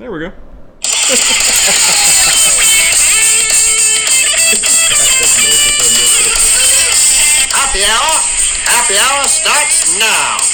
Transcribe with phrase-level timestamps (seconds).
[0.00, 0.30] There we go.
[7.52, 8.16] Happy hour.
[8.64, 10.49] Happy hour starts now.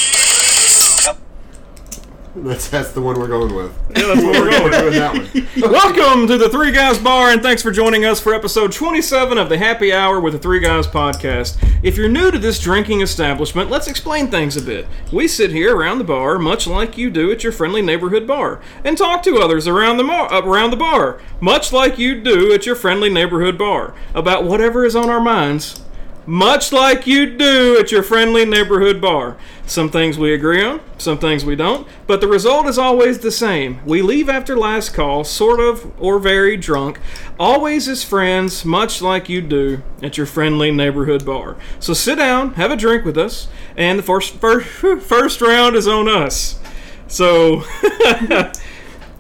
[2.51, 3.77] That's that's the one we're going with.
[3.97, 4.79] Yeah, that's what we're going We're with.
[4.79, 5.73] doing that one.
[5.73, 9.49] Welcome to the Three Guys Bar, and thanks for joining us for episode 27 of
[9.49, 11.57] the Happy Hour with the Three Guys podcast.
[11.83, 14.87] If you're new to this drinking establishment, let's explain things a bit.
[15.13, 18.61] We sit here around the bar, much like you do at your friendly neighborhood bar,
[18.85, 22.53] and talk to others around the mar- uh, around the bar, much like you do
[22.53, 25.83] at your friendly neighborhood bar, about whatever is on our minds.
[26.29, 29.37] Much like you do at your friendly neighborhood bar.
[29.65, 33.31] Some things we agree on, some things we don't, but the result is always the
[33.31, 33.79] same.
[33.87, 36.99] We leave after last call, sort of or very drunk,
[37.39, 41.57] always as friends, much like you do at your friendly neighborhood bar.
[41.79, 43.47] So sit down, have a drink with us,
[43.77, 44.67] and the first, first,
[45.07, 46.59] first round is on us.
[47.07, 47.63] So.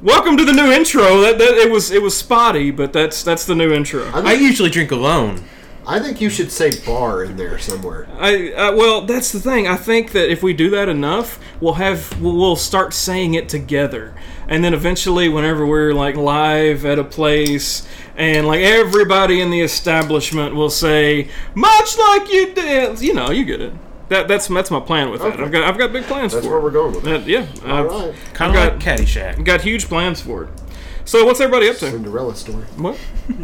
[0.02, 1.22] Welcome to the new intro.
[1.22, 4.04] That, that it was it was spotty, but that's that's the new intro.
[4.12, 5.42] I usually drink alone.
[5.88, 8.08] I think you should say bar in there somewhere.
[8.18, 9.68] I uh, well, that's the thing.
[9.68, 13.48] I think that if we do that enough, we'll have we'll, we'll start saying it
[13.48, 14.14] together,
[14.48, 19.60] and then eventually, whenever we're like live at a place, and like everybody in the
[19.60, 23.72] establishment will say, "Much like you did," you know, you get it.
[24.08, 25.38] That that's that's my plan with that.
[25.38, 26.62] I've got I've got big plans That's for That's where it.
[26.62, 27.22] we're going with it.
[27.22, 28.14] Uh, yeah, All I've right.
[28.34, 29.44] Kind of got- like Caddyshack.
[29.44, 30.50] got huge plans for it.
[31.04, 31.90] So what's everybody up to?
[31.92, 32.64] Cinderella story.
[32.76, 32.98] What?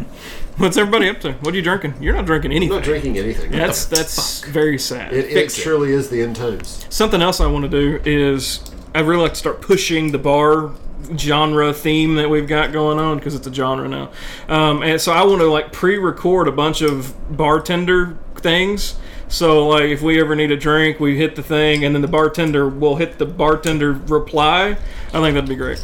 [0.57, 1.33] What's everybody up to?
[1.33, 1.95] What are you drinking?
[1.99, 2.75] You're not drinking I'm anything.
[2.77, 3.51] not drinking anything.
[3.51, 5.11] That's that's very sad.
[5.13, 6.85] it, it truly is the end times.
[6.89, 8.59] Something else I want to do is
[8.93, 10.71] I'd really like to start pushing the bar
[11.17, 14.11] genre theme that we've got going on because it's a genre now.
[14.47, 18.95] Um, and so I want to like pre-record a bunch of bartender things.
[19.29, 22.07] So like if we ever need a drink, we hit the thing, and then the
[22.07, 24.77] bartender will hit the bartender reply.
[25.13, 25.83] I think that'd be great.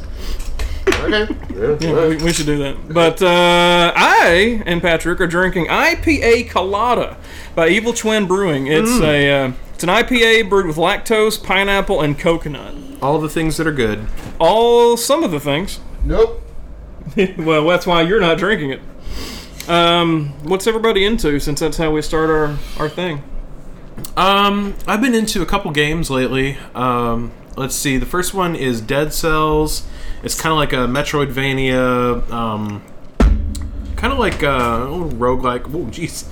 [0.93, 1.35] Okay.
[1.55, 2.93] Yeah, Yeah, all we, we should do that.
[2.93, 7.17] But uh, I and Patrick are drinking IPA Colada
[7.55, 8.67] by Evil Twin Brewing.
[8.67, 12.75] It's a uh, it's an IPA brewed with lactose, pineapple, and coconut.
[13.01, 14.07] All the things that are good.
[14.39, 15.79] All some of the things.
[16.03, 16.41] Nope.
[17.37, 18.81] well, that's why you're not drinking it.
[19.69, 21.39] Um, what's everybody into?
[21.39, 23.23] Since that's how we start our our thing.
[24.17, 26.57] Um, I've been into a couple games lately.
[26.75, 27.97] Um, let's see.
[27.97, 29.85] The first one is Dead Cells.
[30.23, 32.29] It's kind of like a Metroidvania.
[32.29, 32.83] Um,
[33.95, 35.65] kind of like a oh, roguelike.
[35.67, 36.25] Oh, jeez.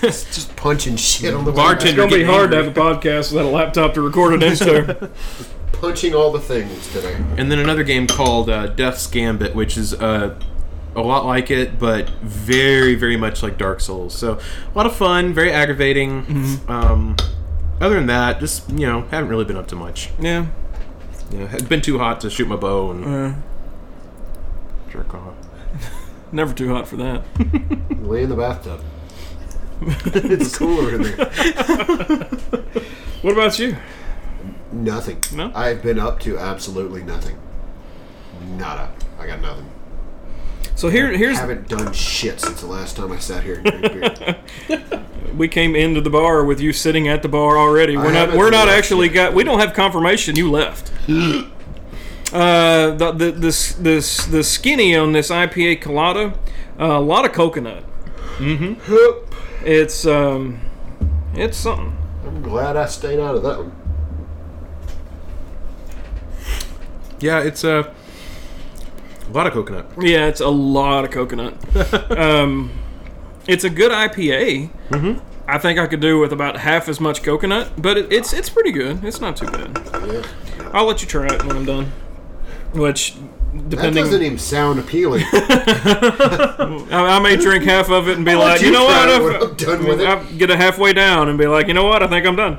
[0.00, 3.32] Just punching shit on the Bartender It's gonna be getting hard to have a podcast
[3.32, 5.10] without a laptop to record it into.
[5.72, 7.14] Punching all the things today.
[7.36, 10.36] And then another game called uh, Death's Gambit, which is uh,
[10.96, 14.12] a lot like it, but very, very much like Dark Souls.
[14.12, 16.58] So a lot of fun, very aggravating.
[16.66, 17.14] Um,
[17.80, 20.10] other than that, just you know, haven't really been up to much.
[20.18, 20.46] yeah.
[21.30, 23.32] You know, it's been too hot to shoot my bow and Uh,
[24.90, 25.34] jerk off.
[26.32, 27.22] never too hot for that.
[28.02, 28.80] Lay in the bathtub.
[29.82, 31.26] it's cooler in there.
[33.22, 33.76] What about you?
[34.72, 35.22] Nothing.
[35.32, 35.52] No?
[35.54, 37.36] I've been up to absolutely nothing.
[38.56, 38.90] Nada.
[39.18, 39.70] I got nothing.
[40.74, 43.82] So here here's I haven't done shit since the last time I sat here and
[43.82, 44.18] drank
[44.68, 45.04] beer.
[45.36, 47.96] we came into the bar with you sitting at the bar already.
[47.96, 49.14] We're not haven't we're not actually yet.
[49.14, 50.92] got we don't have confirmation you left.
[51.08, 56.38] uh, the, the this this the skinny on this IPA colada,
[56.78, 57.84] uh, a lot of coconut.
[58.38, 59.34] Hup.
[59.64, 60.60] It's um,
[61.34, 61.96] it's something.
[62.24, 63.74] I'm glad I stayed out of that one.
[67.20, 67.92] Yeah, it's uh,
[69.28, 69.86] a lot of coconut.
[70.00, 71.54] Yeah, it's a lot of coconut.
[72.18, 72.70] um,
[73.46, 74.70] it's a good IPA.
[74.90, 75.24] Mm-hmm.
[75.50, 78.50] I think I could do with about half as much coconut, but it, it's it's
[78.50, 79.02] pretty good.
[79.04, 79.80] It's not too bad.
[80.06, 80.70] Yeah.
[80.74, 81.92] I'll let you try it when I'm done.
[82.74, 83.14] Which,
[83.54, 85.24] That doesn't even sound appealing.
[85.32, 89.08] I, I may drink half of it and be I'll like, you you know what?
[89.08, 91.84] I've- I'm done with it." I'll get it halfway down and be like, you know
[91.84, 92.02] what?
[92.02, 92.58] I think I'm done.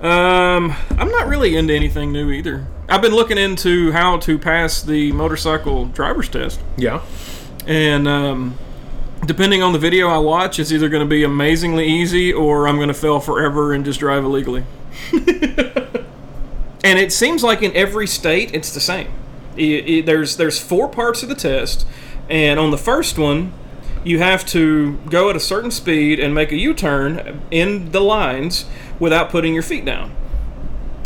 [0.00, 2.66] Um, I'm not really into anything new either.
[2.88, 7.00] I've been looking into how to pass the motorcycle driver's test, Yeah.
[7.66, 8.58] and um,
[9.24, 12.76] depending on the video I watch, it's either going to be amazingly easy or I'm
[12.76, 14.64] going to fail forever and just drive illegally.
[15.12, 19.08] and it seems like in every state it's the same.
[19.58, 21.86] I- I- there's there's four parts of the test,
[22.28, 23.52] and on the first one,
[24.06, 28.64] you have to go at a certain speed and make a U-turn in the lines
[29.00, 30.14] without putting your feet down.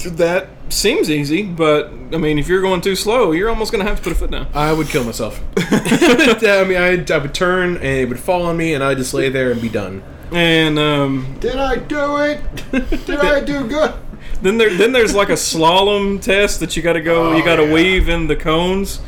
[0.05, 3.88] That seems easy, but I mean, if you're going too slow, you're almost going to
[3.91, 4.47] have to put a foot down.
[4.55, 5.41] I would kill myself.
[5.56, 9.12] I mean, I, I would turn and it would fall on me, and I'd just
[9.12, 10.03] lay there and be done.
[10.32, 12.41] And um, Did I do it?
[13.06, 13.94] Did I do good?
[14.43, 17.32] then there then there's like a slalom test that you got to go.
[17.37, 17.73] you Oh, got to yeah.
[17.75, 19.00] weave in the cones,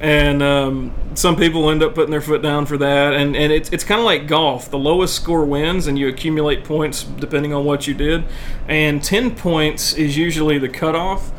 [0.00, 3.12] and um, some people end up putting their foot down for that.
[3.12, 4.70] And and it's it's kind of like golf.
[4.70, 8.24] The lowest score wins, and you accumulate points depending on what you did.
[8.66, 11.30] And ten points is usually the cutoff.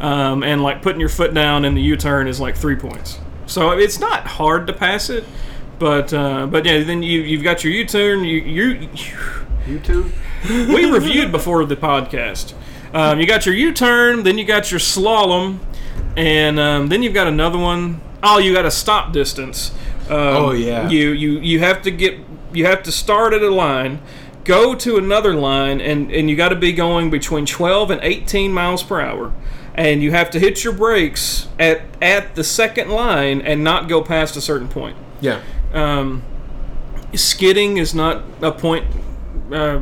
[0.00, 3.18] Um, and like putting your foot down in the U-turn is like three points.
[3.44, 5.24] So it's not hard to pass it,
[5.78, 8.24] but uh, but yeah, then you you've got your U-turn.
[8.24, 8.88] You you
[9.66, 10.10] YouTube.
[10.74, 12.54] we reviewed before the podcast.
[12.92, 15.60] Um, you got your U-turn, then you got your slalom,
[16.16, 18.00] and um, then you've got another one.
[18.22, 19.70] Oh, you got a stop distance.
[20.08, 20.88] Um, Oh, yeah.
[20.88, 22.18] You you you have to get
[22.52, 24.00] you have to start at a line,
[24.44, 28.52] go to another line, and and you got to be going between 12 and 18
[28.52, 29.32] miles per hour.
[29.74, 34.02] And you have to hit your brakes at at the second line and not go
[34.02, 35.40] past a certain point Yeah.
[35.72, 36.22] um,
[37.14, 38.84] skidding is not a point
[39.52, 39.80] uh,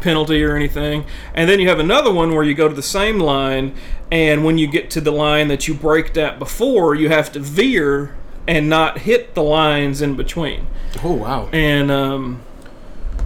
[0.00, 1.04] penalty or anything.
[1.34, 3.74] And then you have another one where you go to the same line,
[4.10, 7.40] and when you get to the line that you braked at before, you have to
[7.40, 8.14] veer
[8.46, 10.66] and not hit the lines in between.
[11.02, 11.48] Oh wow.
[11.52, 12.42] And um,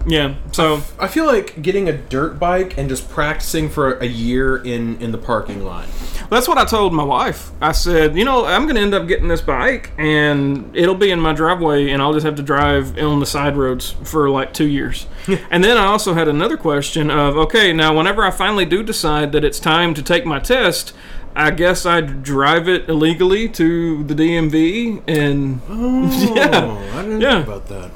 [0.08, 4.56] yeah, so I feel like getting a dirt bike and just practicing for a year
[4.56, 5.86] in in the parking lot.
[6.30, 7.50] That's what I told my wife.
[7.62, 11.10] I said, you know, I'm going to end up getting this bike and it'll be
[11.10, 14.52] in my driveway and I'll just have to drive on the side roads for like
[14.52, 15.06] two years.
[15.50, 19.32] and then I also had another question of, okay, now whenever I finally do decide
[19.32, 20.92] that it's time to take my test,
[21.34, 26.98] I guess I'd drive it illegally to the DMV and Oh, Yeah.
[26.98, 27.38] I didn't Yeah.
[27.38, 27.90] know about that.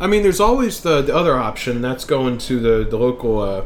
[0.00, 1.82] I mean, there's always the, the other option.
[1.82, 3.64] That's going to the the local uh,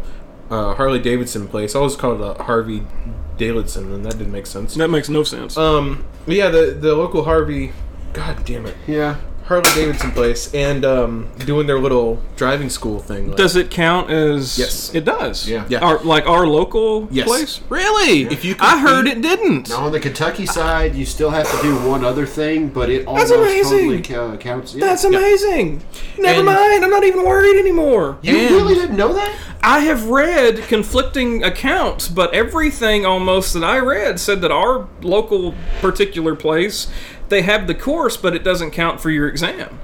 [0.50, 1.74] uh, Harley Davidson place.
[1.74, 2.82] I always called it Harvey
[3.36, 4.74] Davidson, and that didn't make sense.
[4.74, 5.56] that makes no sense.
[5.56, 7.72] Um, yeah, the the local Harvey.
[8.12, 9.16] God damn it, Yeah.
[9.44, 13.28] Harley Davidson place, and um, doing their little driving school thing.
[13.28, 14.58] like- does it count as?
[14.58, 14.94] Yes.
[14.94, 15.46] it does.
[15.46, 15.66] Yeah.
[15.68, 15.80] Yeah.
[15.80, 17.26] Our, like our local Yes.
[17.28, 17.60] place.
[17.68, 18.22] Really?
[18.22, 19.68] If you I heard compete- it didn't.
[19.68, 23.06] Now on the Kentucky side, you still have to do one other thing, but it
[23.06, 24.74] almost totally ca- counts.
[24.74, 24.86] Yeah.
[24.86, 25.82] That's amazing.
[26.18, 26.82] Never And- mind.
[26.84, 28.16] I'm not even worried anymore.
[28.22, 29.30] you and- really didn't know that?
[29.62, 35.54] I have read conflicting accounts, but everything almost that I read said that our local
[35.80, 36.86] particular place
[37.28, 39.78] they have the course, but it doesn't count for your exam.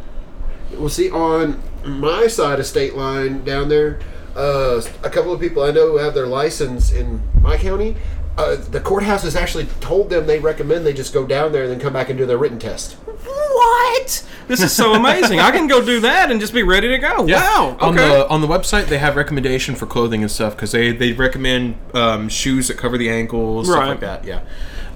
[0.73, 3.99] Well, see, on my side of state line down there,
[4.37, 7.97] uh, a couple of people I know who have their license in my county.
[8.39, 11.73] Uh, the courthouse has actually told them they recommend they just go down there and
[11.73, 12.93] then come back and do their written test.
[12.95, 14.25] What?
[14.49, 15.41] This is so amazing.
[15.41, 17.23] I can go do that and just be ready to go.
[17.25, 17.77] Wow.
[17.81, 18.09] On Okay.
[18.09, 21.77] the on the website, they have recommendation for clothing and stuff because they they recommend
[21.95, 24.25] um, shoes that cover the ankles, stuff like that.
[24.25, 24.43] Yeah.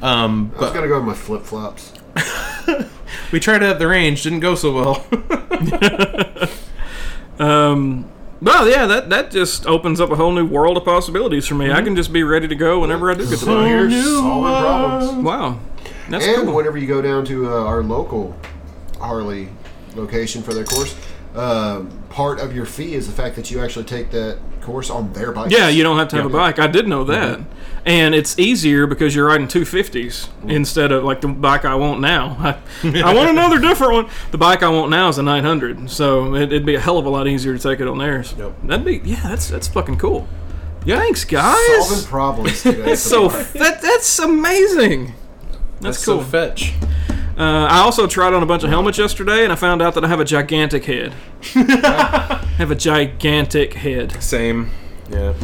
[0.00, 1.92] Um, I was gonna go with my flip flops.
[3.32, 5.06] we tried it at the range, didn't go so well.
[7.38, 11.54] Um, well, yeah, that that just opens up a whole new world of possibilities for
[11.54, 11.66] me.
[11.66, 11.76] Mm-hmm.
[11.76, 14.04] I can just be ready to go whenever I do get to So the here's
[14.04, 15.24] solving problems.
[15.24, 15.60] Wow,
[16.08, 16.54] that's and cool.
[16.54, 18.36] whenever you go down to uh, our local
[18.98, 19.48] Harley
[19.94, 20.94] location for their course,
[21.34, 25.12] um, part of your fee is the fact that you actually take that course on
[25.12, 25.50] their bike.
[25.50, 26.58] Yeah, you don't have to have a bike.
[26.58, 27.40] I did know that.
[27.86, 32.36] And it's easier because you're riding 250s instead of like the bike I want now.
[32.38, 32.56] I,
[33.02, 34.10] I want another different one.
[34.30, 37.04] The bike I want now is a 900, so it, it'd be a hell of
[37.04, 38.34] a lot easier to take it on theirs.
[38.38, 38.54] Yep.
[38.64, 40.26] That'd be yeah, that's that's fucking cool.
[40.86, 41.88] Thanks, guys.
[41.88, 42.82] Solving problems today.
[42.82, 45.14] That's so that that's amazing.
[45.80, 46.20] That's, That's cool.
[46.20, 46.74] so fetch.
[47.38, 50.04] Uh, I also tried on a bunch of helmets yesterday, and I found out that
[50.04, 51.14] I have a gigantic head.
[51.56, 54.22] I have a gigantic head.
[54.22, 54.70] Same.
[55.10, 55.34] Yeah.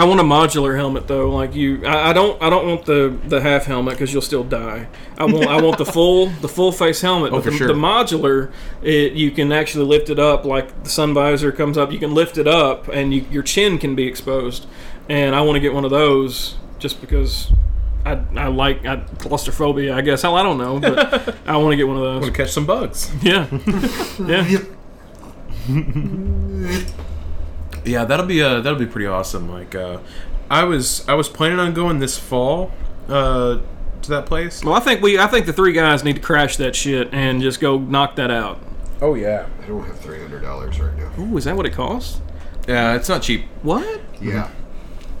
[0.00, 1.28] I want a modular helmet though.
[1.28, 2.40] Like you, I, I don't.
[2.42, 4.88] I don't want the the half helmet because you'll still die.
[5.18, 5.46] I want.
[5.46, 7.34] I want the full the full face helmet.
[7.34, 7.68] Oh, but for the, sure.
[7.68, 8.50] the modular,
[8.82, 10.46] it you can actually lift it up.
[10.46, 13.76] Like the sun visor comes up, you can lift it up, and you, your chin
[13.76, 14.66] can be exposed.
[15.10, 17.52] And I want to get one of those just because.
[18.02, 20.22] I, I like I, claustrophobia, I guess.
[20.22, 22.22] Hell, I don't know, but I want to get one of those.
[22.22, 22.30] Want those.
[22.30, 23.12] to catch some bugs?
[23.22, 23.46] Yeah,
[24.26, 24.60] yeah.
[27.84, 29.50] Yeah, that'll be uh that'll be pretty awesome.
[29.50, 29.98] Like, uh,
[30.50, 32.72] I was I was planning on going this fall
[33.08, 33.60] uh,
[34.02, 34.64] to that place.
[34.64, 37.40] Well, I think we, I think the three guys need to crash that shit and
[37.40, 38.58] just go knock that out.
[39.00, 39.46] Oh yeah.
[39.62, 41.10] I don't have three hundred dollars right now.
[41.18, 42.20] Ooh, is that what it costs?
[42.68, 44.00] Yeah, it's not cheap, What?
[44.20, 44.50] Yeah.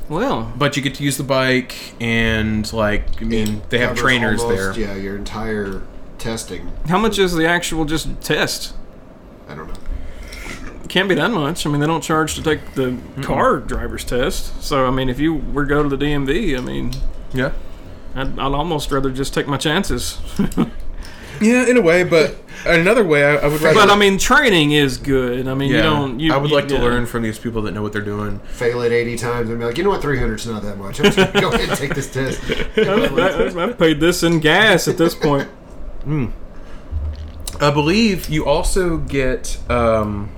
[0.08, 4.00] Well, but you get to use the bike and like I mean they have Covers
[4.02, 4.88] trainers almost, there.
[4.88, 5.82] Yeah, your entire
[6.18, 6.72] testing.
[6.88, 8.74] how much is the actual just test?
[9.48, 9.74] I don't know.
[10.90, 11.64] Can't be that much.
[11.66, 14.60] I mean, they don't charge to take the car driver's test.
[14.62, 16.92] So, I mean, if you were to go to the DMV, I mean,
[17.32, 17.52] Yeah.
[18.14, 20.18] I'd, I'd almost rather just take my chances.
[21.42, 23.74] Yeah, in a way, but another way, I, I would rather.
[23.80, 25.48] But I mean, training is good.
[25.48, 26.20] I mean, yeah, you don't.
[26.20, 26.82] You, I would you- like to yeah.
[26.82, 28.40] learn from these people that know what they're doing.
[28.40, 30.98] Fail it 80 times and be like, you know what, 300's not that much.
[31.00, 32.42] I'm just going to go ahead and take this test.
[32.76, 35.48] I- I've paid this in gas at this point.
[37.58, 40.30] I believe you also get um,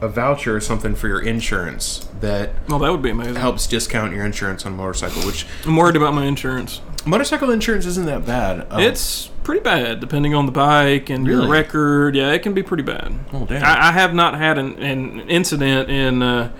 [0.00, 3.34] a voucher or something for your insurance that Well, that would be amazing.
[3.36, 5.22] helps discount your insurance on motorcycle.
[5.22, 6.80] Which I'm worried about my insurance.
[7.04, 8.66] motorcycle insurance isn't that bad.
[8.70, 12.14] Um, It's pretty bad, depending on the bike and your record.
[12.14, 13.12] Yeah, it can be pretty bad.
[13.32, 13.64] Oh, damn.
[13.64, 16.22] I, I have not had an, an incident in.
[16.22, 16.52] Uh,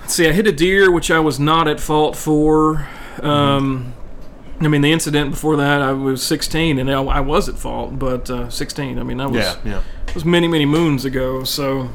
[0.00, 2.88] let's see, I hit a deer, which I was not at fault for.
[3.22, 3.92] Um,
[4.60, 7.98] I mean, the incident before that, I was 16, and I, I was at fault,
[7.98, 8.98] but uh, 16.
[8.98, 9.82] I mean, that was yeah, yeah.
[10.14, 11.42] was many, many moons ago.
[11.44, 11.90] So,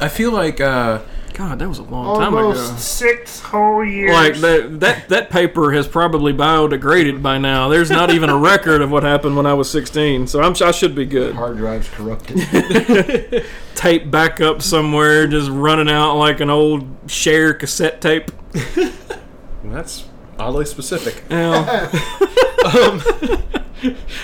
[0.00, 1.00] I feel like uh,
[1.34, 2.48] God, that was a long time ago.
[2.48, 4.12] Almost six whole years.
[4.12, 7.68] Like that, that that paper has probably biodegraded by now.
[7.68, 10.70] There's not even a record of what happened when I was 16, so I'm I
[10.70, 11.34] should be good.
[11.34, 13.46] Hard drive's corrupted.
[13.74, 18.30] Tape back up somewhere, just running out like an old Cher cassette tape.
[19.64, 20.04] that's
[20.38, 21.22] oddly specific.
[21.30, 21.88] Yeah.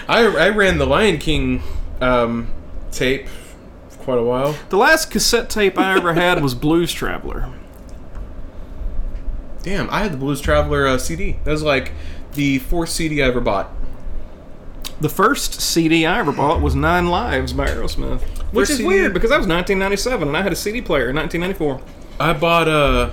[0.06, 1.62] I, I ran the Lion King
[2.02, 2.52] um,
[2.90, 3.45] tape for
[4.06, 4.56] quite a while.
[4.70, 7.52] the last cassette tape I ever had was Blues Traveler.
[9.62, 11.38] Damn, I had the Blues Traveler uh, CD.
[11.44, 11.92] That was like
[12.34, 13.70] the fourth CD I ever bought.
[15.00, 18.20] The first CD I ever bought was Nine Lives by Aerosmith,
[18.52, 18.88] which First is CD?
[18.88, 21.80] weird because that was 1997 and I had a CD player in 1994.
[22.20, 23.10] I bought uh,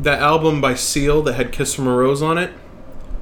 [0.00, 2.50] that album by Seal that had "Kiss from a Rose" on it.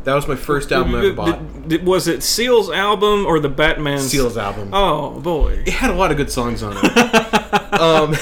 [0.07, 1.39] That was my first album I ever bought.
[1.63, 3.99] Did- did- was it Seal's album or the Batman?
[3.99, 4.71] Seal's album.
[4.73, 5.65] Oh boy.
[5.67, 6.97] It had a lot of good songs on it.
[7.81, 8.15] um,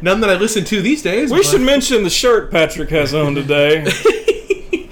[0.00, 1.30] none that I listen to these days.
[1.30, 3.86] We but should mention the shirt Patrick has on today.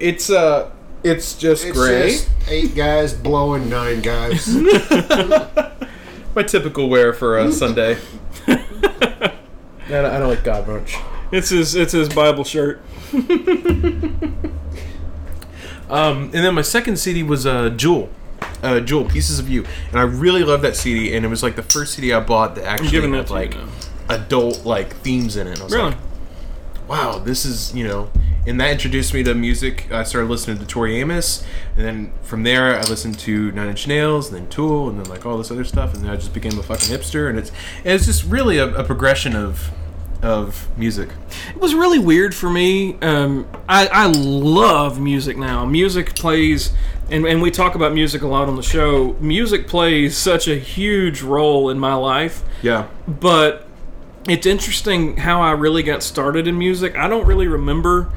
[0.00, 0.70] It's uh,
[1.02, 2.10] it's just It's gray.
[2.10, 4.46] just eight guys blowing nine guys.
[6.34, 7.96] My typical wear for a Sunday.
[8.46, 8.56] I
[9.88, 10.96] don't, I don't like God much.
[11.32, 12.82] it's his it's his Bible shirt.
[15.90, 18.08] Um, and then my second CD was uh, Jewel.
[18.62, 21.14] Uh, Jewel, Pieces of You, and I really love that CD.
[21.14, 23.32] And it was like the first CD I bought that actually giving had that to
[23.34, 23.68] you like now.
[24.08, 25.52] adult like themes in it.
[25.52, 25.90] And I was Really?
[25.90, 25.98] like,
[26.88, 28.10] wow, this is you know.
[28.46, 29.90] And that introduced me to music.
[29.90, 31.42] I started listening to Tori Amos,
[31.76, 35.06] and then from there I listened to Nine Inch Nails, and then Tool, and then
[35.10, 37.28] like all this other stuff, and then I just became a fucking hipster.
[37.30, 37.52] And it's
[37.84, 39.70] it's just really a, a progression of
[40.24, 41.10] of music.
[41.50, 42.94] It was really weird for me.
[43.00, 45.64] Um, I, I love music now.
[45.64, 46.72] Music plays,
[47.10, 49.12] and, and we talk about music a lot on the show.
[49.20, 52.86] Music plays such a huge role in my life, Yeah.
[53.06, 53.66] but
[54.28, 56.96] it's interesting how I really got started in music.
[56.96, 58.10] I don't really remember.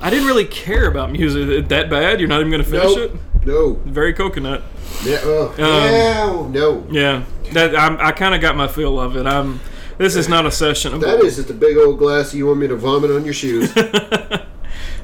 [0.00, 2.18] I didn't really care about music that bad.
[2.20, 3.14] You're not even going to finish nope.
[3.14, 3.46] it.
[3.46, 3.74] No.
[3.84, 4.62] Very coconut.
[5.04, 6.86] Yeah, oh, Um, yeah, no.
[6.90, 9.26] Yeah, that I'm, I kind of got my feel of it.
[9.26, 9.60] I'm.
[9.98, 10.94] This is not a session.
[10.94, 13.34] of That is just a big old glass you want me to vomit on your
[13.34, 13.72] shoes.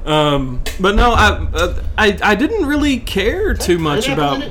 [0.04, 4.42] Um, but no, I, uh, I I didn't really care too much about.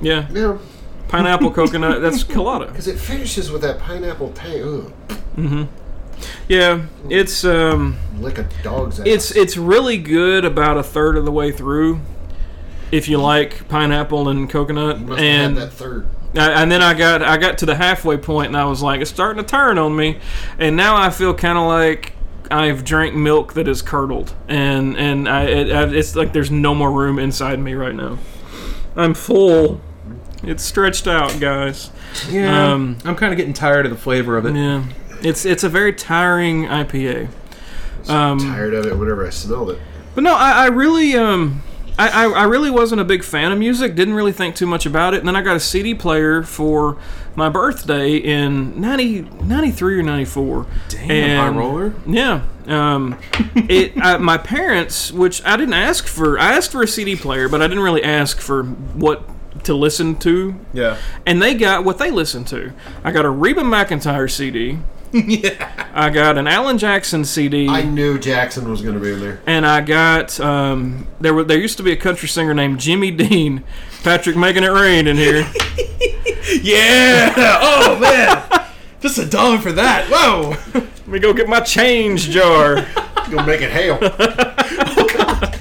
[0.00, 0.60] Yeah, no,
[1.08, 2.00] pineapple coconut.
[2.00, 2.66] That's colada.
[2.66, 4.92] because it finishes with that pineapple tang.
[5.36, 5.68] Ugh,
[6.48, 9.06] Yeah, it's um, lick a dog's ass.
[9.06, 12.00] it's it's really good about a third of the way through.
[12.90, 16.06] If you like pineapple and coconut, and that third.
[16.36, 19.00] I, and then I got I got to the halfway point and I was like,
[19.00, 20.18] it's starting to turn on me,
[20.58, 22.14] and now I feel kind of like
[22.50, 26.74] I've drank milk that is curdled, and and I, it, I it's like there's no
[26.74, 28.18] more room inside me right now.
[28.96, 29.80] I'm full.
[30.42, 31.90] It's stretched out, guys.
[32.28, 32.72] Yeah.
[32.72, 34.54] Um, I'm kind of getting tired of the flavor of it.
[34.54, 34.84] Yeah,
[35.22, 37.28] it's it's a very tiring IPA.
[38.08, 39.78] Um, Tired of it whenever I smelled it.
[40.14, 41.62] But no, I, I really um
[41.98, 44.84] I, I, I really wasn't a big fan of music, didn't really think too much
[44.86, 45.18] about it.
[45.18, 46.98] And then I got a CD player for
[47.36, 50.66] my birthday in 90, 93 or 94.
[50.88, 51.94] Damn, and, high roller.
[52.06, 52.42] Yeah.
[52.66, 53.18] Um,
[53.54, 57.48] it I, my parents, which I didn't ask for, I asked for a CD player,
[57.48, 59.28] but I didn't really ask for what
[59.64, 60.54] to listen to.
[60.72, 60.98] Yeah.
[61.26, 62.72] And they got what they listened to.
[63.04, 64.78] I got a Reba McEntire CD.
[65.26, 65.90] yeah.
[65.94, 67.68] I got an Alan Jackson CD.
[67.68, 69.40] I knew Jackson was going to be in there.
[69.46, 73.10] and I got um, there were there used to be a country singer named Jimmy
[73.12, 73.62] Dean.
[74.02, 75.46] Patrick making it rain in here.
[76.62, 77.32] Yeah.
[77.62, 78.66] Oh man.
[79.00, 80.06] Just a dollar for that.
[80.10, 80.50] Whoa.
[80.74, 82.76] Let me go get my change jar.
[83.30, 83.98] Gonna make it hail.
[84.02, 85.58] oh God.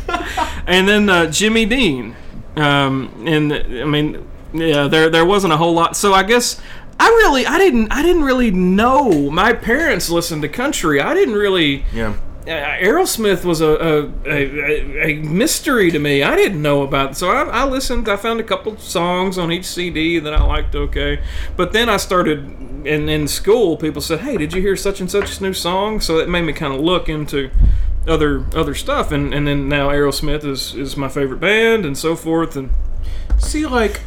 [0.67, 2.15] and then uh, Jimmy Dean.
[2.57, 5.95] Um, and I mean, yeah, there there wasn't a whole lot.
[5.95, 6.59] So I guess
[6.99, 9.29] I really I didn't I didn't really know.
[9.29, 11.01] My parents listened to country.
[11.01, 11.85] I didn't really.
[11.93, 12.15] Yeah.
[12.45, 16.23] Aerosmith was a a, a a mystery to me.
[16.23, 17.15] I didn't know about it.
[17.15, 18.09] So I, I listened.
[18.09, 21.23] I found a couple songs on each CD that I liked okay.
[21.55, 22.39] But then I started
[22.85, 23.77] and in school.
[23.77, 26.01] People said, hey, did you hear such and such new song?
[26.01, 27.49] So it made me kind of look into
[28.05, 29.11] other other stuff.
[29.13, 32.57] And, and then now Aerosmith is, is my favorite band and so forth.
[32.57, 32.71] And
[33.43, 34.01] See, like,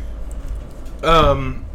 [1.02, 1.65] um,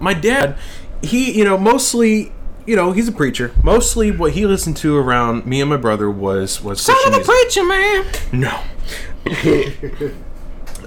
[0.00, 0.56] my dad,
[1.02, 2.32] he, you know, mostly,
[2.66, 3.52] you know, he's a preacher.
[3.62, 7.20] Mostly, what he listened to around me and my brother was was Son Christian of
[7.20, 7.34] a music.
[7.34, 8.04] preacher man.
[8.32, 8.62] No.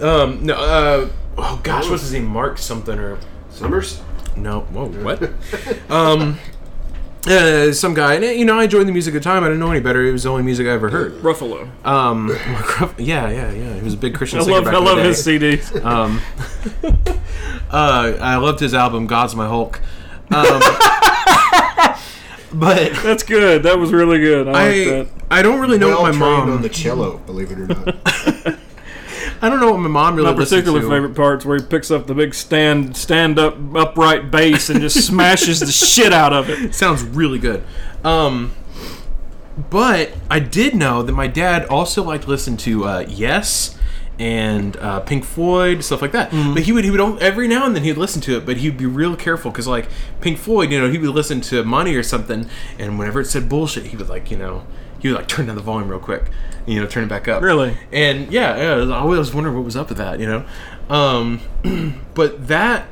[0.23, 0.53] um, no.
[0.55, 2.25] Uh, oh gosh, what's his name?
[2.25, 4.01] Mark something or Summers.
[4.35, 4.61] no?
[4.61, 5.31] Whoa, what?
[5.91, 6.37] um,
[7.27, 8.15] uh, some guy.
[8.15, 9.43] And you know, I enjoyed the music at the time.
[9.43, 10.05] I didn't know any better.
[10.05, 11.13] It was the only music I ever heard.
[11.21, 11.67] Ruffalo.
[11.85, 12.29] Um,
[12.97, 13.73] yeah, yeah, yeah.
[13.75, 15.07] He was a big Christian I singer love back I in the love day.
[15.07, 15.85] his CDs.
[15.85, 16.21] Um,
[17.71, 19.79] uh, I loved his album "God's My Hulk,"
[20.31, 20.59] um,
[22.53, 23.63] but That's good.
[23.63, 24.47] That was really good.
[24.47, 25.07] I like I that.
[25.31, 26.51] I don't really know Well what my trained mom.
[26.57, 27.95] on the cello, believe it or not.
[29.41, 32.07] I don't know what my mom really My particular favorite part's where he picks up
[32.07, 36.73] the big stand stand up upright bass and just smashes the shit out of it.
[36.75, 37.63] Sounds really good.
[38.03, 38.53] Um,
[39.69, 43.77] but I did know that my dad also liked to listen to uh, Yes
[44.19, 46.31] and uh, Pink Floyd stuff like that.
[46.31, 46.53] Mm-hmm.
[46.53, 48.77] But he would he would every now and then he'd listen to it, but he'd
[48.77, 49.87] be real careful because like
[50.19, 53.47] Pink Floyd, you know, he would listen to Money or something, and whenever it said
[53.47, 54.65] bullshit, he would like you know
[54.99, 56.25] he would like turn down the volume real quick,
[56.65, 57.41] and, you know, turn it back up.
[57.41, 57.77] Really?
[57.91, 60.45] And yeah, yeah, I always wondered what was up with that, you know.
[60.89, 61.41] Um,
[62.13, 62.87] but that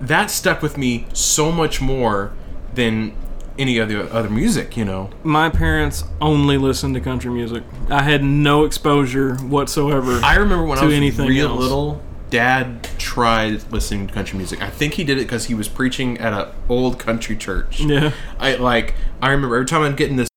[0.00, 2.32] that stuck with me so much more
[2.74, 3.14] than
[3.58, 5.10] any other other music, you know.
[5.22, 7.62] My parents only listened to country music.
[7.90, 10.20] I had no exposure whatsoever.
[10.22, 11.60] I remember when I was anything real else.
[11.60, 14.62] little, Dad tried listening to country music.
[14.62, 17.80] I think he did it because he was preaching at an old country church.
[17.80, 18.12] yeah.
[18.38, 18.94] I like.
[19.20, 20.28] I remember every time I'd get in this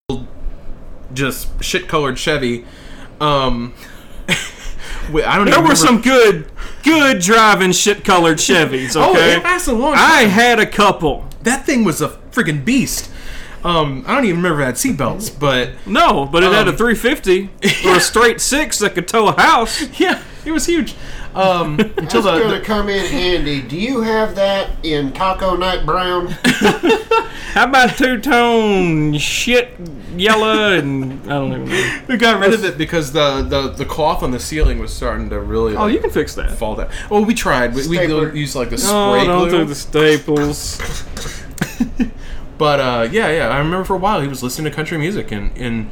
[1.15, 2.65] just shit colored Chevy.
[3.19, 3.74] Um,
[4.27, 4.36] I
[5.07, 5.13] don't.
[5.13, 6.48] There were remember- some good
[6.84, 9.38] good driving shit colored Chevys, Oh, okay?
[9.38, 11.25] it lasted a long I had a couple.
[11.43, 13.10] that thing was a freaking beast.
[13.63, 16.72] Um, I don't even remember if it had seatbelts, but No, but it had a
[16.72, 17.50] Um, 350
[17.89, 20.00] or a straight six that could tow a house.
[20.00, 20.96] yeah, it was huge.
[21.34, 23.62] Um, until That's the, going to the come in handy.
[23.62, 26.28] Do you have that in Taco Night Brown?
[27.54, 29.72] How about two tone shit
[30.17, 32.02] yellow and I don't even know.
[32.08, 35.30] we got rid of it because the, the the cloth on the ceiling was starting
[35.30, 35.76] to really.
[35.76, 36.52] Oh, like, you can fix that.
[36.52, 36.89] fall down.
[37.10, 37.74] Well, we tried.
[37.74, 38.34] We, we Stapler.
[38.36, 39.60] used like the spray Oh, don't glue.
[39.60, 40.80] do the staples.
[42.58, 45.32] But uh, yeah, yeah, I remember for a while he was listening to country music,
[45.32, 45.89] and and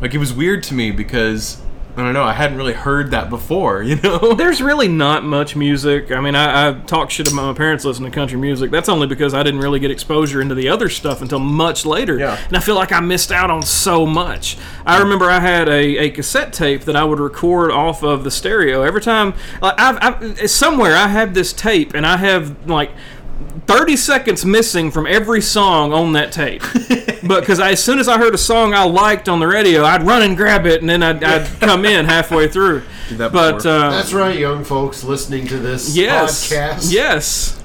[0.00, 1.60] like it was weird to me because
[1.96, 4.34] I don't know, I hadn't really heard that before, you know.
[4.34, 6.10] There's really not much music.
[6.10, 8.70] I mean, I, I talk shit about my parents listening to country music.
[8.70, 12.18] That's only because I didn't really get exposure into the other stuff until much later.
[12.18, 12.38] Yeah.
[12.48, 14.56] And I feel like I missed out on so much.
[14.86, 18.30] I remember I had a, a cassette tape that I would record off of the
[18.30, 19.34] stereo every time.
[19.60, 22.90] Like I've, I've somewhere I have this tape, and I have like.
[23.66, 26.62] 30 seconds missing from every song on that tape.
[27.22, 30.02] but because as soon as I heard a song I liked on the radio, I'd
[30.02, 32.82] run and grab it, and then I'd, I'd come in halfway through.
[33.12, 36.92] That but uh, That's right, young folks listening to this yes, podcast.
[36.92, 37.62] yes,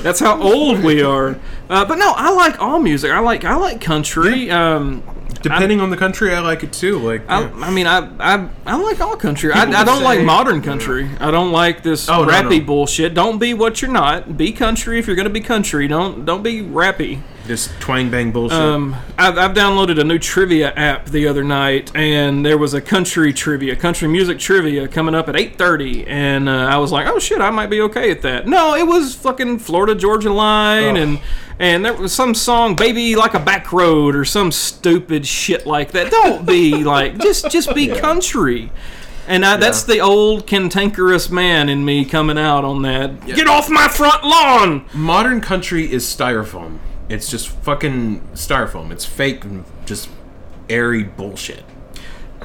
[0.02, 1.38] that's how old we are.
[1.68, 3.10] Uh, but no, I like all music.
[3.10, 4.50] I like I like country.
[4.50, 5.02] Um,
[5.42, 6.98] Depending on the country, I like it too.
[6.98, 7.50] Like, I, yeah.
[7.60, 9.52] I mean, I, I I like all country.
[9.52, 11.08] I, People I don't like modern country.
[11.20, 12.66] I don't like this Oh, no, rappy no.
[12.66, 13.14] bullshit.
[13.14, 14.36] Don't be what you're not.
[14.36, 15.86] Be country if you're gonna be country.
[15.88, 17.20] Don't don't be rappy.
[17.48, 18.58] This twang bang bullshit.
[18.58, 22.80] Um, I've, I've downloaded a new trivia app the other night, and there was a
[22.80, 27.18] country trivia, country music trivia coming up at 8:30, and uh, I was like, oh
[27.18, 28.46] shit, I might be okay at that.
[28.46, 31.20] No, it was fucking Florida Georgia Line, and
[31.58, 35.92] and there was some song, "Baby Like a Back Road" or some stupid shit like
[35.92, 36.10] that.
[36.10, 38.70] Don't be like, just just be country.
[39.26, 43.26] And I, that's the old cantankerous man in me coming out on that.
[43.26, 44.86] Get off my front lawn!
[44.94, 46.78] Modern country is styrofoam.
[47.08, 48.90] It's just fucking styrofoam.
[48.90, 50.10] It's fake and just
[50.68, 51.64] airy bullshit.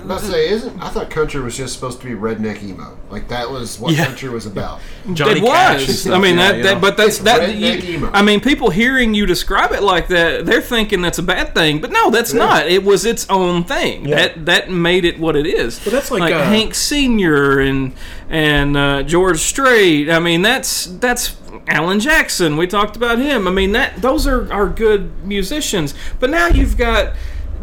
[0.04, 2.98] I'm about to say, isn't I thought country was just supposed to be redneck emo.
[3.10, 4.06] Like that was what Yeah.
[4.06, 4.82] country was about.
[5.14, 6.02] Johnny it Cash and was.
[6.02, 7.42] stuff, I mean yeah, that, you that but that's that.
[7.42, 8.12] Redneck you- emo.
[8.14, 11.80] I mean, people hearing you describe it like that, they're thinking that's a bad thing.
[11.80, 12.68] But no, that's not.
[12.68, 14.10] It was its own thing.
[14.10, 15.80] That that made it what it is.
[15.84, 17.94] But that's like, uh, Hank Senior and
[18.30, 20.10] and uh, George Strait.
[20.10, 21.38] I mean, that's that's
[21.68, 22.58] Alan Jackson.
[22.58, 23.48] We talked about him.
[23.48, 25.94] I mean, that those are are good musicians.
[26.20, 27.14] But now you've got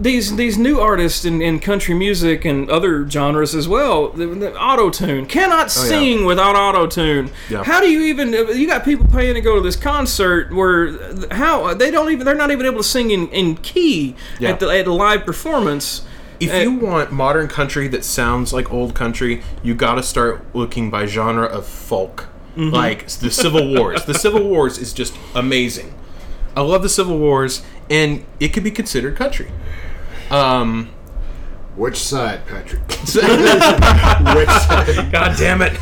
[0.00, 4.08] these these new artists in, in country music and other genres as well.
[4.08, 7.30] The, the auto tune cannot sing without auto tune.
[7.48, 7.62] Yeah.
[7.64, 8.32] How do you even?
[8.32, 10.96] You got people paying to go to this concert where
[11.32, 14.50] how they don't even they're not even able to sing in, in key Yeah.
[14.50, 16.02] at the at a live performance.
[16.40, 20.88] If you want modern country that sounds like old country, you got to start looking
[20.90, 22.74] by genre of folk, Mm-hmm.
[22.74, 24.06] like the Civil Wars.
[24.06, 25.92] the Civil Wars is just amazing.
[26.56, 29.50] I love the Civil Wars, and it could be considered country.
[30.30, 30.90] Um,
[31.76, 32.86] Which side, Patrick?
[32.88, 35.10] Which side?
[35.10, 35.72] God damn it!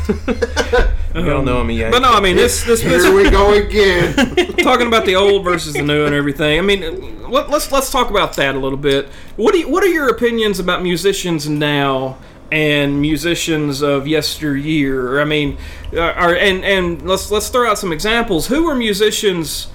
[1.15, 1.91] you don't know me yet.
[1.91, 4.15] But no, I mean this this, this Here we go again.
[4.57, 6.57] talking about the old versus the new and everything.
[6.57, 9.07] I mean, let, let's let's talk about that a little bit.
[9.35, 12.17] What do you, what are your opinions about musicians now
[12.51, 15.21] and musicians of yesteryear?
[15.21, 15.57] I mean,
[15.93, 18.47] uh, are and and let's let's throw out some examples.
[18.47, 19.67] Who are musicians?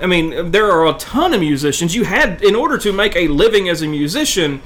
[0.00, 1.94] I mean, there are a ton of musicians.
[1.94, 4.62] You had in order to make a living as a musician.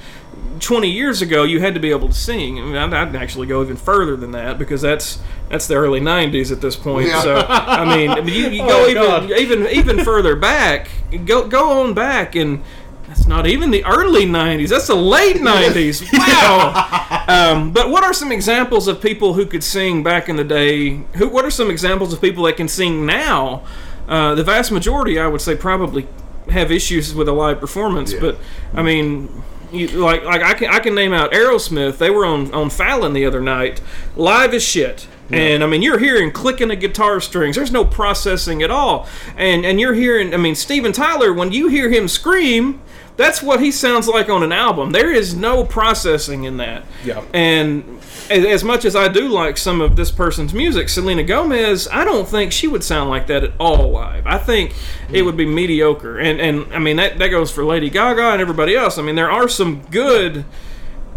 [0.59, 2.59] 20 years ago, you had to be able to sing.
[2.59, 5.99] I mean, I'd, I'd actually go even further than that because that's that's the early
[5.99, 7.07] 90s at this point.
[7.07, 7.21] Yeah.
[7.21, 10.89] So, I mean, you, you go Oh, even even even further back.
[11.25, 12.63] Go go on back, and
[13.07, 14.69] that's not even the early '90s.
[14.69, 16.07] That's the late '90s.
[16.13, 17.25] Wow.
[17.27, 21.01] um, but what are some examples of people who could sing back in the day?
[21.15, 21.27] Who?
[21.27, 23.63] What are some examples of people that can sing now?
[24.11, 26.07] Uh, the vast majority, I would say, probably
[26.49, 28.13] have issues with a live performance.
[28.13, 28.37] But
[28.75, 29.29] I mean.
[29.73, 31.97] You, like, like I can I can name out Aerosmith.
[31.97, 33.79] They were on on Fallon the other night,
[34.17, 35.07] live as shit.
[35.31, 37.55] And I mean, you're hearing clicking of guitar strings.
[37.55, 39.07] There's no processing at all.
[39.37, 40.33] And and you're hearing.
[40.33, 41.31] I mean, Steven Tyler.
[41.31, 42.81] When you hear him scream,
[43.17, 44.91] that's what he sounds like on an album.
[44.91, 46.83] There is no processing in that.
[47.03, 47.23] Yeah.
[47.33, 52.03] And as, much as I do like some of this person's music, Selena Gomez, I
[52.03, 54.25] don't think she would sound like that at all live.
[54.25, 54.73] I think
[55.11, 56.19] it would be mediocre.
[56.19, 58.97] And and I mean that that goes for Lady Gaga and everybody else.
[58.97, 60.45] I mean, there are some good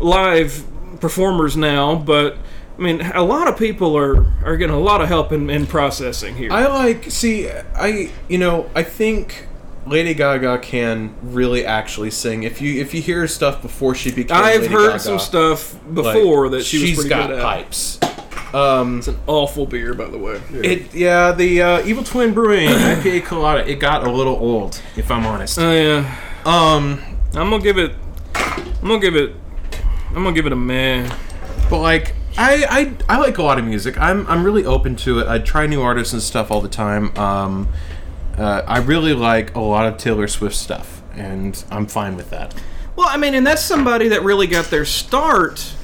[0.00, 0.64] live
[1.00, 2.37] performers now, but
[2.76, 5.66] I mean, a lot of people are, are getting a lot of help in, in
[5.66, 6.50] processing here.
[6.52, 9.46] I like see I you know I think
[9.87, 12.42] Lady Gaga can really actually sing.
[12.44, 15.75] If you if you hear stuff before she became I've Lady heard Gaga, some stuff
[15.75, 17.42] like, before that she was pretty got good at.
[17.44, 17.99] pipes.
[18.55, 20.40] Um, It's an awful beer, by the way.
[20.53, 25.11] it yeah the uh, Evil Twin Brewing IPA Colada it got a little old if
[25.11, 25.59] I'm honest.
[25.59, 27.01] Oh yeah, Um,
[27.35, 27.92] I'm gonna give it.
[28.37, 29.35] I'm gonna give it.
[30.11, 31.12] I'm gonna give it a meh.
[31.68, 33.99] but like I, I I like a lot of music.
[33.99, 35.27] I'm I'm really open to it.
[35.29, 37.16] I try new artists and stuff all the time.
[37.18, 37.68] Um,
[38.38, 42.55] uh, I really like a lot of Taylor Swift stuff, and I'm fine with that.
[42.97, 45.75] Well, I mean, and that's somebody that really got their start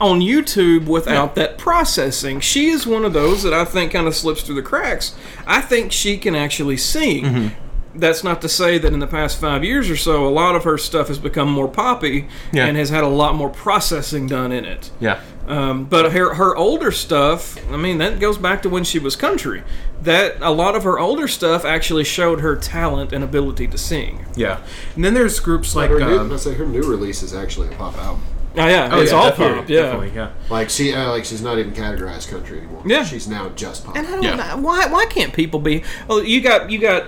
[0.00, 2.40] on YouTube without that processing.
[2.40, 5.14] She is one of those that I think kind of slips through the cracks.
[5.46, 7.24] I think she can actually sing.
[7.24, 7.61] Mm-hmm.
[7.94, 10.64] That's not to say that in the past five years or so, a lot of
[10.64, 12.66] her stuff has become more poppy Yeah.
[12.66, 14.90] and has had a lot more processing done in it.
[14.98, 15.20] Yeah.
[15.46, 19.16] Um, but her her older stuff, I mean, that goes back to when she was
[19.16, 19.62] country.
[20.00, 24.24] That a lot of her older stuff actually showed her talent and ability to sing.
[24.36, 24.60] Yeah,
[24.94, 27.68] and then there's groups like her, new, um, let's say her new release is actually
[27.68, 28.22] a pop album.
[28.56, 29.68] Oh yeah, oh, it's yeah, all definitely, pop.
[29.68, 29.82] Yeah.
[29.82, 30.30] definitely, yeah.
[30.48, 32.82] Like she, uh, like she's not even categorized country anymore.
[32.86, 33.02] Yeah.
[33.02, 33.96] she's now just pop.
[33.96, 34.36] And I don't Yeah.
[34.36, 34.86] know why.
[34.86, 35.82] Why can't people be?
[36.08, 37.06] Oh, you got you got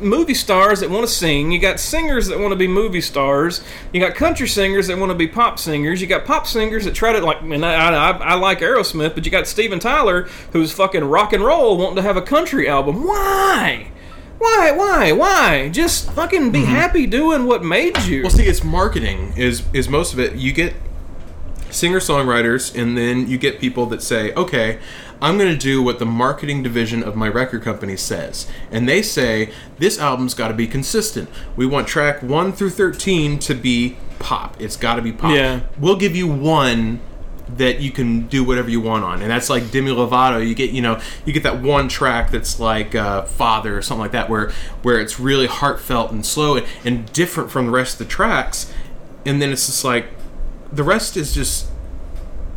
[0.00, 1.50] movie stars that want to sing.
[1.52, 3.62] You got singers that want to be movie stars.
[3.92, 6.00] You got country singers that want to be pop singers.
[6.00, 7.42] You got pop singers that try to like.
[7.42, 11.44] And I, I, I like Aerosmith, but you got Steven Tyler who's fucking rock and
[11.44, 13.04] roll wanting to have a country album.
[13.04, 13.88] Why?
[14.38, 14.72] Why?
[14.72, 15.12] Why?
[15.12, 15.68] Why?
[15.68, 16.70] Just fucking be mm-hmm.
[16.70, 18.22] happy doing what made you.
[18.22, 20.34] Well, see, it's marketing is is most of it.
[20.34, 20.74] You get
[21.70, 24.80] singer songwriters, and then you get people that say, "Okay,
[25.22, 29.00] I'm going to do what the marketing division of my record company says," and they
[29.00, 31.30] say this album's got to be consistent.
[31.56, 34.60] We want track one through thirteen to be pop.
[34.60, 35.34] It's got to be pop.
[35.34, 35.60] Yeah.
[35.78, 37.00] We'll give you one
[37.56, 40.70] that you can do whatever you want on and that's like demi lovato you get
[40.70, 44.30] you know you get that one track that's like uh, father or something like that
[44.30, 44.50] where
[44.82, 48.72] where it's really heartfelt and slow and, and different from the rest of the tracks
[49.26, 50.06] and then it's just like
[50.72, 51.66] the rest is just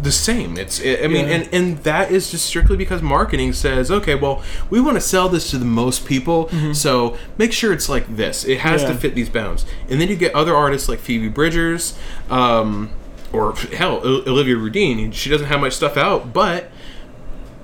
[0.01, 1.35] the same it's i I mean Yeah.
[1.35, 5.29] and and that is just strictly because marketing says okay well we want to sell
[5.29, 8.89] this to the most people so make sure it's like this it has Mm-hmm.
[8.89, 8.95] Yeah.
[8.95, 11.97] to fit these bounds and then you get other artists like phoebe bridgers
[12.29, 12.89] um,
[13.31, 16.69] or hell olivia rudine she doesn't have much stuff out but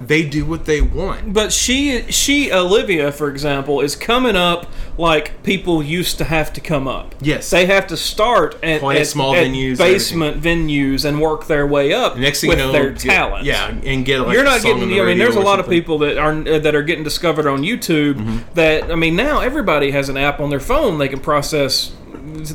[0.08, 4.66] they do what they want But she, she, Olivia, for example, is coming up
[4.98, 7.16] like people used to have to come up.
[7.22, 7.50] Yes.
[7.50, 11.94] they have to start at, at small at venues basement venues, and work their way
[11.94, 12.18] up.
[12.18, 13.46] next thing with you know their get- talent.
[13.46, 14.90] yeah and get like You're not getting.
[14.90, 17.48] the I mean, there's a lot of people that are uh, that are getting discovered
[17.48, 18.16] on YouTube.
[18.16, 18.54] Mm-hmm.
[18.56, 21.92] That I mean, now everybody has an app on their phone they can process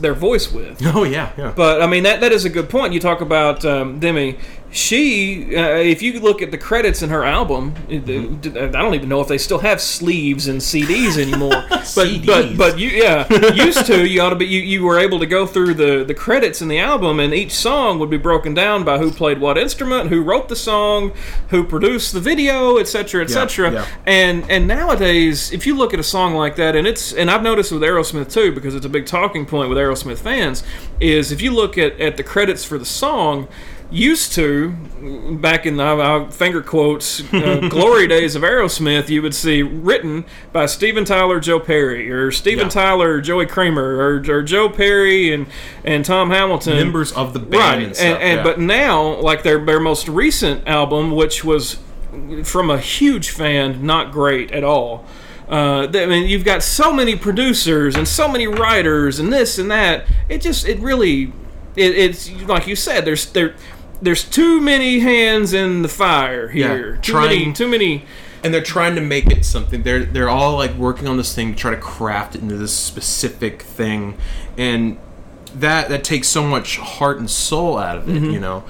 [0.01, 0.81] their voice with.
[0.95, 2.93] oh yeah yeah But I mean that that is a good point.
[2.93, 4.37] You talk about um, Demi.
[4.77, 9.09] She, uh, if you look at the credits in her album, it- I don't even
[9.09, 11.65] know if they still have sleeves and CDs anymore.
[11.69, 12.57] but but CDs.
[12.59, 15.47] but you yeah used to you ought to be you, you were able to go
[15.47, 18.99] through the the credits in the album and each song would be broken down by
[18.99, 21.13] who played what instrument, who wrote the song,
[21.49, 23.23] who produced the video, etc.
[23.23, 23.73] etc.
[23.73, 23.87] yeah.
[24.07, 27.43] And and nowadays, if you look at a song like that, and it's and I've
[27.43, 30.63] noticed with Aerosmith too, because it's a big talking point with Aerosmith fans,
[31.01, 33.49] is if you look at, at the credits for the song,
[33.97, 34.73] used to
[35.41, 40.25] back in the uh, finger quotes uh, glory days of Aerosmith, you would see written
[40.53, 42.71] by Steven Tyler, Joe Perry, or Steven Yeah.
[42.71, 45.47] Tyler, Joey Kramer, or, or Joe Perry and
[45.85, 47.83] and Tom Hamilton, Members of the band right?
[47.83, 48.43] and stuff, and, yeah.
[48.43, 51.79] but now, like their their most recent album, which was
[52.45, 55.05] from a huge fan, not great at all.
[55.49, 59.71] Uh, I mean, you've got so many producers and so many writers and this and
[59.71, 60.07] that.
[60.29, 61.33] It just, it really,
[61.77, 63.05] it, it's like you said.
[63.05, 63.55] There's there,
[64.03, 66.95] there's too many hands in the fire here.
[66.97, 68.05] Yeah, too many, trying- too many.
[68.45, 69.83] and they're trying to make it something.
[69.83, 72.73] They're they're all like working on this thing to try to craft it into this
[72.75, 74.17] specific thing,
[74.57, 74.99] and
[75.55, 78.23] that that takes so much heart and soul out of it.
[78.23, 78.65] You know.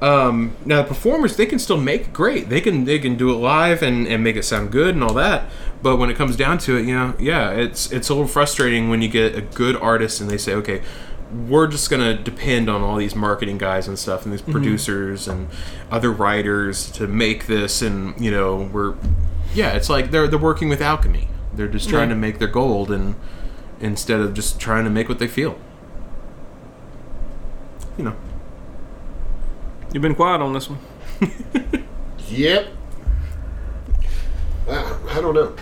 [0.00, 2.48] Um, now the performers they can still make great.
[2.48, 5.14] They can they can do it live and, and make it sound good and all
[5.14, 5.50] that.
[5.82, 8.90] But when it comes down to it, you know, yeah, it's it's a little frustrating
[8.90, 10.82] when you get a good artist and they say, okay,
[11.32, 15.48] we're just gonna depend on all these marketing guys and stuff and these producers and
[15.90, 18.94] other writers to make this and you know we're
[19.54, 22.14] yeah it's like they're they're working with alchemy they're just trying Yeah.
[22.14, 23.14] to make their gold and
[23.80, 25.58] instead of just trying to make what they feel
[27.98, 28.16] you know
[29.92, 30.78] You've been quiet on this one.
[32.28, 32.68] Yep.
[34.68, 35.56] Uh, I don't know.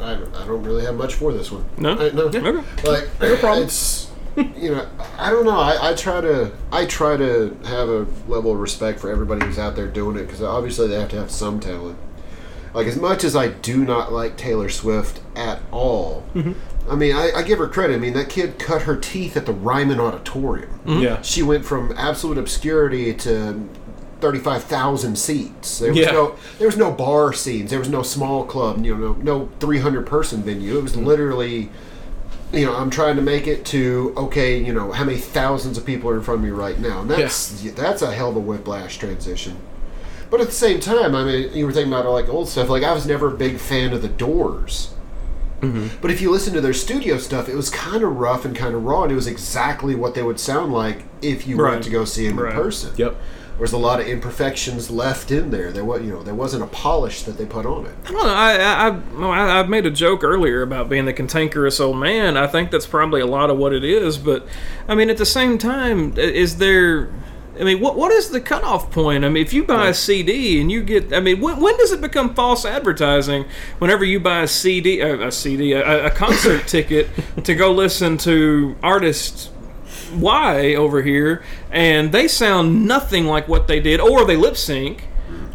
[0.00, 1.66] I, I don't really have much for this one.
[1.76, 1.92] No?
[1.92, 2.22] I, no.
[2.24, 2.40] Okay.
[2.88, 3.64] Like problem.
[3.64, 4.88] it's you know
[5.18, 5.58] I don't know.
[5.58, 9.58] I, I try to I try to have a level of respect for everybody who's
[9.58, 11.98] out there doing it because obviously they have to have some talent.
[12.72, 16.52] Like as much as I do not like Taylor Swift at all, mm-hmm.
[16.90, 17.94] I mean I, I give her credit.
[17.94, 20.78] I mean that kid cut her teeth at the Ryman Auditorium.
[20.84, 21.02] Mm-hmm.
[21.02, 23.68] yeah She went from absolute obscurity to
[24.20, 25.78] thirty-five thousand seats.
[25.78, 26.12] There was Yeah.
[26.12, 27.70] no, there was no bar scenes.
[27.70, 28.84] There was no small club.
[28.84, 30.78] You know, no, no three hundred person venue.
[30.78, 31.06] It was mm-hmm.
[31.06, 31.70] literally,
[32.52, 34.58] you know, I'm trying to make it to okay.
[34.62, 37.00] You know, how many thousands of people are in front of me right now?
[37.02, 39.56] And that's that's a hell of a whiplash transition.
[40.30, 42.68] But at the same time, I mean, you were thinking about like old stuff.
[42.68, 44.94] Like I was never a big fan of the Doors.
[45.60, 45.98] Mm-hmm.
[46.00, 48.74] But if you listen to their studio stuff, it was kind of rough and kind
[48.74, 51.72] of raw, and it was exactly what they would sound like if you Right.
[51.72, 52.54] went to go see them Right.
[52.54, 52.92] in person.
[52.96, 53.16] Yep.
[53.60, 55.70] There's a lot of imperfections left in there.
[55.70, 57.94] There was, you know, there wasn't a polish that they put on it.
[58.06, 58.32] I don't know.
[58.32, 62.38] I, I, I, I, made a joke earlier about being the cantankerous old man.
[62.38, 64.16] I think that's probably a lot of what it is.
[64.16, 64.48] But,
[64.88, 67.12] I mean, at the same time, is there.
[67.58, 69.26] I mean, what what is the cutoff point?
[69.26, 71.92] I mean, if you buy a CD and you get, I mean, when, when does
[71.92, 73.44] it become false advertising?
[73.78, 77.08] Whenever you buy a CD, uh, a CD, a, a concert ticket
[77.44, 79.50] to go listen to artists
[80.14, 85.04] Y over here, and they sound nothing like what they did, or they lip sync.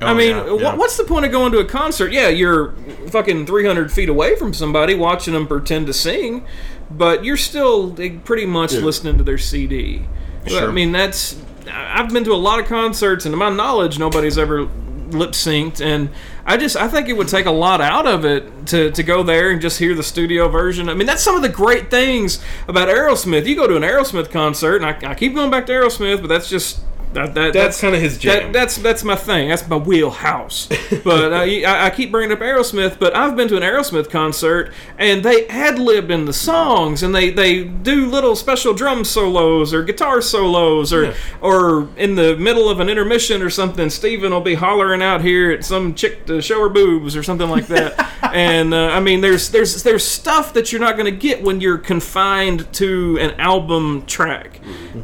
[0.02, 0.76] I Oh, mean, yeah, yeah.
[0.76, 2.12] what's the point of going to a concert?
[2.12, 2.74] Yeah, you're
[3.10, 6.46] fucking 300 feet away from somebody watching them pretend to sing,
[6.92, 10.06] but you're still eh, pretty much listening to their CD.
[10.48, 11.42] Well, I mean, that's.
[11.72, 14.70] I've been to a lot of concerts, and to my knowledge, nobody's ever
[15.16, 15.84] lip synced.
[15.84, 16.10] And
[16.46, 19.24] I just, I think it would take a lot out of it to, to go
[19.24, 20.90] there and just hear the studio version.
[20.90, 23.46] I mean, that's some of the great things about Aerosmith.
[23.46, 26.28] You go to an Aerosmith concert, and I, I keep going back to Aerosmith, but
[26.28, 26.80] that's just.
[27.16, 28.52] That, that, That's kinda his jam.
[28.52, 29.48] That, that's that's my thing.
[29.48, 30.68] That's my wheelhouse.
[31.04, 33.00] but uh, I, I keep bringing up Aerosmith.
[33.00, 37.16] But I've been to an Aerosmith concert, and they ad lib in the songs, and
[37.16, 42.70] they, they do little special drum solos or guitar solos, or or in the middle
[42.70, 46.42] of an intermission or something, Steven will be hollering out here at some chick to
[46.42, 48.12] show her boobs or something like that.
[48.34, 51.62] and uh, I mean, there's there's there's stuff that you're not going to get when
[51.62, 54.60] you're confined to an album track,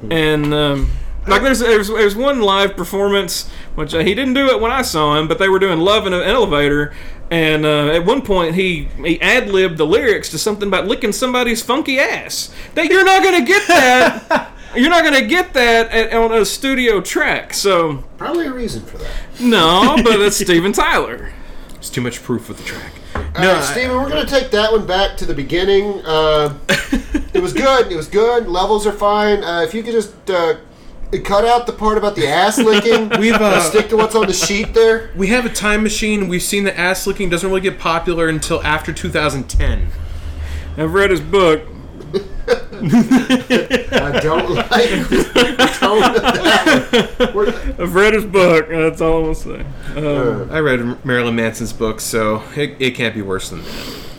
[0.10, 0.54] and.
[0.54, 0.91] Um,
[1.28, 4.82] like there's, there's there's one live performance which uh, he didn't do it when I
[4.82, 6.94] saw him, but they were doing "Love in an Elevator,"
[7.30, 11.12] and uh, at one point he he ad libbed the lyrics to something about licking
[11.12, 12.54] somebody's funky ass.
[12.74, 14.52] That you're not gonna get that.
[14.76, 17.54] you're not gonna get that at, on a studio track.
[17.54, 19.12] So Probably a reason for that.
[19.40, 21.32] no, but it's Steven Tyler.
[21.76, 24.72] it's too much proof with the track All right, Steven, we're going to take that
[24.72, 26.02] one back to the beginning.
[26.06, 26.58] Uh,
[27.34, 27.92] it was good.
[27.92, 28.48] It was good.
[28.48, 29.44] Levels are fine.
[29.44, 30.56] Uh, if you could just uh,
[31.19, 34.34] cut out the part about the ass licking, We've, uh, stick to what's on the
[34.34, 35.10] sheet there.
[35.15, 38.62] we have a time machine we've seen the ass licking doesn't really get popular until
[38.63, 39.88] after 2010
[40.78, 41.63] I've read his book.
[42.54, 44.69] I don't like
[45.10, 47.47] the tone of that one.
[47.80, 48.67] I've read his book.
[48.69, 49.65] That's all I'm gonna say.
[49.95, 54.11] Um, uh, I read Marilyn Manson's book, so it, it can't be worse than that.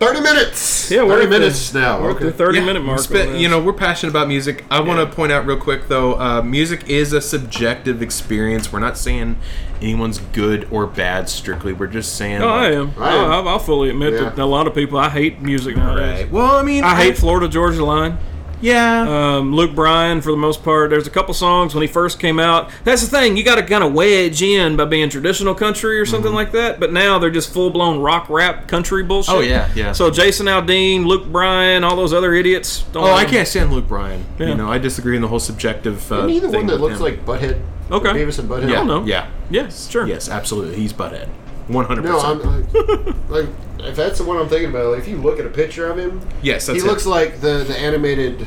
[0.00, 0.90] Thirty minutes.
[0.90, 2.00] yeah, we're thirty at the- minutes now.
[2.00, 2.36] We're at the Okay.
[2.36, 2.98] 30 Yeah, minute mark.
[3.00, 3.40] spe- on this.
[3.40, 4.64] you know, we're passionate about music.
[4.70, 5.06] I want Yeah.
[5.06, 8.72] to point out real quick, though, uh, music is a subjective experience.
[8.72, 9.36] We're not saying
[9.80, 11.72] anyone's good or bad strictly.
[11.72, 12.42] We're just saying.
[12.42, 12.92] Oh, I am.
[13.00, 13.30] I am.
[13.30, 14.30] I'll, I'll fully admit Yeah.
[14.30, 14.98] that a lot of people.
[14.98, 16.22] I hate music nowadays.
[16.24, 16.32] Right.
[16.32, 18.18] Well, I mean, I hate Florida Georgia Line.
[18.64, 19.36] Yeah.
[19.36, 22.40] Um, Luke Bryan, for the most part, there's a couple songs when he first came
[22.40, 22.70] out.
[22.82, 26.06] That's the thing, you got to kind of wedge in by being traditional country or
[26.06, 26.80] something like that.
[26.80, 29.34] But now they're just full blown rock rap country bullshit.
[29.34, 29.92] Oh, yeah, yeah.
[29.92, 32.84] So Jason Aldean, Luke Bryan, all those other idiots.
[32.92, 34.24] Don't oh, I can't stand Luke Bryan.
[34.38, 34.48] Yeah.
[34.48, 36.10] You know, I disagree in the whole subjective.
[36.10, 37.02] Uh, Isn't he the thing one that looks him.
[37.02, 37.60] like Butthead?
[37.90, 38.08] Okay.
[38.08, 38.70] Beavis and Butthead.
[38.70, 38.76] Yeah.
[38.76, 39.04] don't know.
[39.04, 39.30] Yeah.
[39.50, 40.06] Yes, sure.
[40.06, 40.76] Yes, absolutely.
[40.76, 41.28] He's Butthead.
[41.68, 43.30] One hundred No, I'm percent.
[43.30, 43.48] like, like
[43.88, 44.90] if that's the one I'm thinking about.
[44.92, 46.84] Like, if you look at a picture of him, Yes, he it.
[46.84, 48.42] looks like the the animated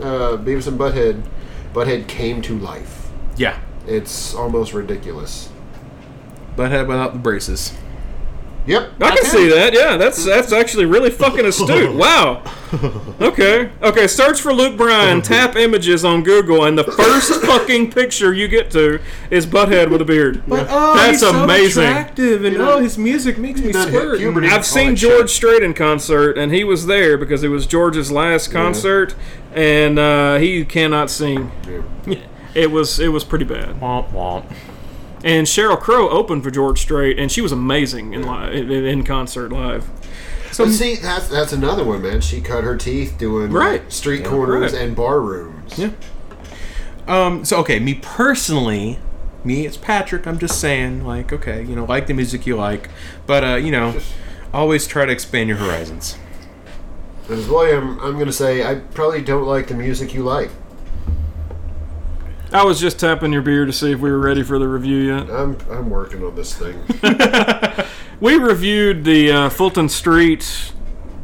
[0.00, 1.22] uh, Beavis and Butthead.
[1.72, 3.10] Butthead came to life.
[3.36, 3.58] Yeah.
[3.86, 5.50] It's almost ridiculous.
[6.56, 7.72] Butthead without the braces.
[8.68, 9.72] Yep, I can see that.
[9.72, 11.94] Yeah, that's that's actually really fucking astute.
[11.98, 12.42] Wow.
[13.18, 13.70] Okay.
[13.82, 14.06] Okay.
[14.06, 15.22] Search for Luke Bryan.
[15.22, 19.00] Tap images on Google, and the first fucking picture you get to
[19.30, 20.42] is Butthead with a beard.
[20.46, 24.20] But, oh, That's he's so attractive, and You know, oh, his music makes me squirt.
[24.44, 28.50] I've seen George Strait in concert, and he was there because it was George's last
[28.50, 29.14] concert,
[29.54, 31.50] and uh, he cannot sing.
[32.54, 33.78] It was it was pretty bad.
[33.78, 34.44] Womp womp.
[35.24, 39.02] And Sheryl Crow opened for George Strait, and she was amazing in live in, in
[39.04, 39.88] concert live.
[40.56, 42.20] But see, that's that's another one, man.
[42.20, 43.90] She cut her teeth doing Right.
[43.92, 44.82] street corners Right.
[44.82, 45.78] and bar rooms.
[45.78, 45.90] Yeah.
[47.06, 47.44] Um.
[47.44, 48.98] So okay, me personally,
[49.44, 52.88] me it's Patrick, I'm just saying, like, okay, you know, like the music you like,
[53.26, 53.94] but uh, you know,
[54.52, 56.16] always try to expand your horizons.
[57.28, 60.50] As William, I'm gonna say I probably don't like the music you like.
[62.52, 64.98] I was just tapping your beer to see if we were ready for the review
[64.98, 65.30] yet.
[65.30, 66.82] I'm I'm working on this thing.
[68.20, 70.72] We reviewed the uh, Fulton Street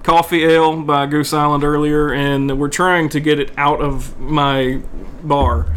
[0.04, 4.80] Coffee Ale by Goose Island earlier, and we're trying to get it out of my
[5.24, 5.74] bar,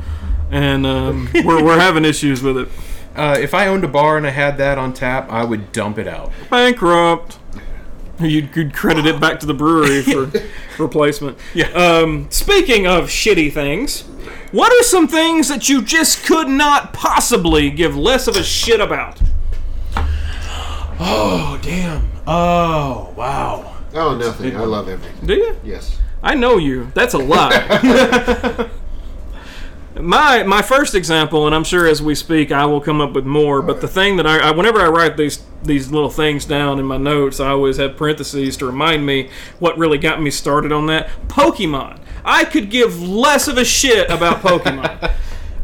[0.52, 2.68] and um, we're, we're having issues with it.
[3.16, 5.98] Uh, if I owned a bar and I had that on tap, I would dump
[5.98, 6.32] it out.
[6.52, 7.40] Bankrupt.
[8.20, 10.32] You could credit it back to the brewery for
[10.78, 11.40] replacement.
[11.56, 11.70] Yeah.
[11.70, 14.04] Um, speaking of shitty things,
[14.52, 18.80] what are some things that you just could not possibly give less of a shit
[18.80, 19.20] about?
[21.00, 22.10] Oh damn!
[22.26, 23.78] Oh wow!
[23.94, 24.56] Oh, nothing.
[24.56, 25.26] I love everything.
[25.26, 25.58] Do you?
[25.64, 26.00] Yes.
[26.24, 26.92] I know you.
[26.94, 28.70] That's a lie.
[30.00, 33.26] my my first example, and I'm sure as we speak, I will come up with
[33.26, 33.62] more.
[33.62, 36.86] But the thing that I, I whenever I write these these little things down in
[36.86, 39.30] my notes, I always have parentheses to remind me
[39.60, 41.10] what really got me started on that.
[41.28, 42.00] Pokemon.
[42.28, 45.12] I could give less of a shit about Pokemon.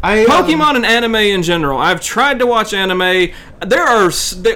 [0.01, 1.77] I um, Pokemon and anime in general.
[1.77, 3.31] I've tried to watch anime.
[3.65, 4.11] There are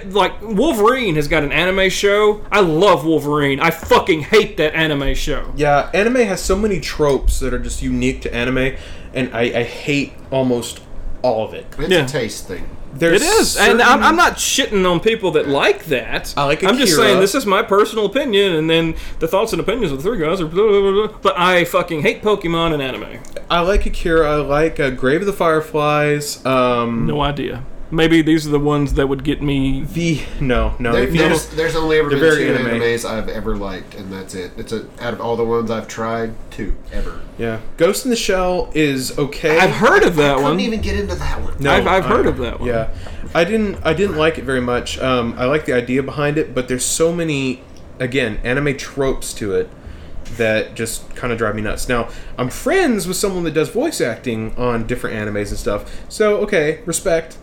[0.08, 2.46] like Wolverine has got an anime show.
[2.52, 3.60] I love Wolverine.
[3.60, 5.54] I fucking hate that anime show.
[5.56, 8.76] Yeah, anime has so many tropes that are just unique to anime,
[9.13, 10.82] and I, I hate almost
[11.22, 11.65] all of it.
[11.80, 12.04] It's Yeah.
[12.04, 12.70] a taste thing.
[12.99, 16.33] There's It is, and I'm, I'm not shitting on people that like that.
[16.38, 16.71] I like Akira.
[16.73, 20.01] I'm just saying this is my personal opinion, and then the thoughts and opinions of
[20.01, 20.47] the three guys are.
[20.47, 21.17] Blah, blah, blah, blah.
[21.21, 23.19] But I fucking hate Pokemon and anime.
[23.49, 24.29] I like Akira.
[24.29, 26.45] I like uh, Grave of the Fireflies.
[26.45, 27.63] Um, No idea.
[27.89, 29.84] Maybe these are the ones that would get me.
[29.86, 30.91] the no, no.
[30.91, 32.82] There, there's, there's only ever been very two anime.
[32.82, 34.52] animes I've ever liked, and that's it.
[34.58, 37.21] It's a out of all the ones I've tried, two ever.
[37.38, 39.58] yeah, Ghost in the Shell is okay.
[39.58, 41.56] I've heard of that Couldn't even get into that one.
[41.60, 42.67] No, I've- I've I- heard of that one.
[42.67, 42.89] Yeah,
[43.34, 43.78] I didn't.
[43.86, 45.00] I didn't like it very much.
[45.00, 47.63] Um, I like the idea behind it, but there's so many,
[48.00, 49.69] again, anime tropes to it
[50.36, 51.88] that just kind of drive me nuts.
[51.88, 56.38] Now, I'm friends with someone that does voice acting on different animes and stuff, so
[56.39, 57.38] okay, respect.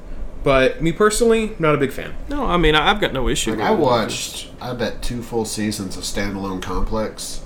[0.44, 2.14] But me personally, not a big fan.
[2.28, 3.50] No, I mean I- I've got no issue.
[3.50, 3.78] Like with I it.
[3.78, 7.40] watched, I bet two full seasons of Standalone Complex,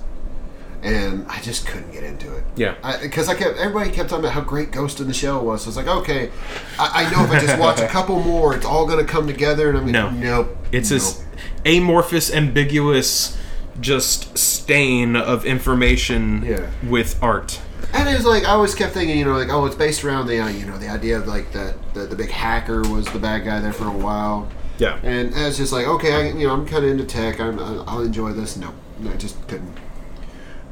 [0.83, 2.43] and I just couldn't get into it.
[2.57, 2.75] Yeah.
[3.01, 5.61] because I, kept everybody kept talking about how great Ghost in the Shell was.
[5.63, 6.29] So I was like, okay,
[6.77, 9.69] I, I know if I just watch a couple more, it's all gonna come together.
[9.69, 10.09] And I'm No.
[10.09, 10.57] nope.
[10.71, 10.99] It's nope.
[10.99, 11.23] this
[11.65, 13.37] amorphous, ambiguous,
[13.79, 16.69] just stain of information Yeah.
[16.87, 17.59] with art.
[17.99, 20.27] And it was like I always kept thinking, you know, like oh, it's based around
[20.27, 23.19] the uh, you know the idea of like that the, the big hacker was the
[23.19, 24.99] bad guy there for a while, Yeah.
[25.03, 28.01] and it's just like okay, I, you know, I'm kind of into tech, I'm, I'll
[28.01, 28.57] enjoy this.
[28.57, 29.75] No, no, I just couldn't.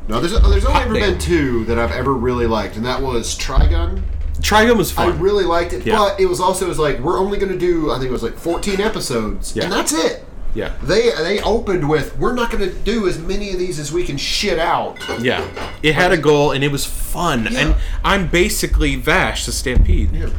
[0.08, 3.38] No, there's there's only ever been two that I've ever really liked, and that was
[3.38, 4.04] Trigun.
[4.40, 5.12] Trigun was fun.
[5.12, 5.98] I really liked it, Yeah.
[5.98, 8.14] but it was also it was like we're only going to do I think it
[8.14, 9.64] was like 14 episodes, Yeah.
[9.66, 10.24] and that's it.
[10.58, 10.74] Yeah.
[10.82, 14.04] They they opened with we're not going to do as many of these as we
[14.04, 14.98] can shit out.
[15.22, 15.46] Yeah,
[15.84, 17.48] it had a goal and it was fun.
[17.52, 17.60] Yeah.
[17.60, 20.12] And I'm basically Vash the Stampede.
[20.14, 20.30] Yeah.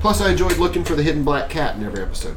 [0.00, 2.36] Plus, I enjoyed looking for the hidden black cat in every episode.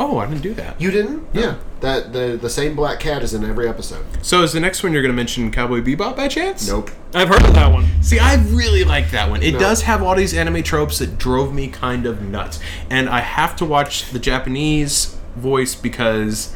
[0.00, 0.80] Oh, I didn't do that.
[0.80, 1.24] You didn't?
[1.34, 1.56] Yeah.
[1.80, 4.04] That the the same black cat is in every episode.
[4.22, 6.66] So is the next one you're going to mention Cowboy Bebop by chance?
[6.66, 6.90] Nope.
[7.12, 7.84] I've heard of that one.
[8.02, 9.42] See, I really like that one.
[9.42, 9.58] It No.
[9.60, 12.58] does have all these anime tropes that drove me kind of nuts.
[12.88, 16.54] And I have to watch the Japanese voice because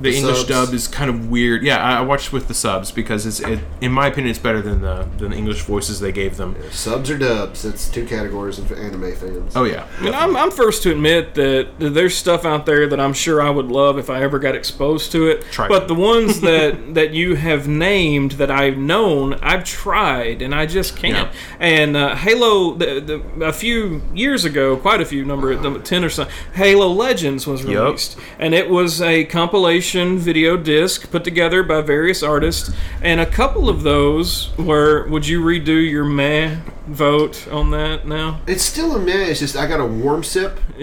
[0.00, 0.48] the, The English subs.
[0.48, 1.62] dub is kind of weird.
[1.62, 4.62] Yeah, I I watched with the subs because it's, it, in my opinion, it's better
[4.62, 6.56] than the than the English voices they gave them.
[6.70, 7.62] Subs or dubs?
[7.62, 9.56] That's two categories of anime fans.
[9.56, 13.00] Oh yeah, I mean, I'm, I'm first to admit that there's stuff out there that
[13.00, 15.42] I'm sure I would love if I ever got exposed to it.
[15.50, 15.88] Try but it.
[15.88, 20.96] the ones that that you have named that I've known, I've tried and I just
[20.96, 21.30] can't.
[21.58, 26.04] And uh, Halo, the, the, a few years ago, quite a few number number ten
[26.04, 27.84] or so, Halo Legends was Yup.
[27.84, 32.70] released, and it was a compilation video disc put together by various artists,
[33.02, 35.06] and a couple of those were.
[35.08, 38.40] Would you redo your meh vote on that now?
[38.46, 39.26] It's still a meh.
[39.26, 40.58] It's just I got a warm sip.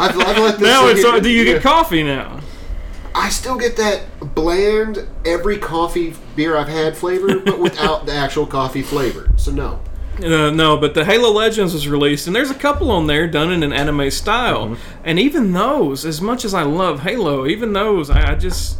[0.00, 1.54] I've, I've let this Now it's do you yeah.
[1.54, 2.40] get coffee now?
[3.14, 4.04] I still get that
[4.34, 9.30] bland every coffee beer I've had flavor, but without the actual coffee flavor.
[9.36, 9.80] So no.
[10.22, 13.52] Uh, no, but the Halo Legends was released, and there's a couple on there done
[13.52, 14.76] in an anime style.
[15.04, 18.78] And even those, as much as I love Halo, even those, I, I just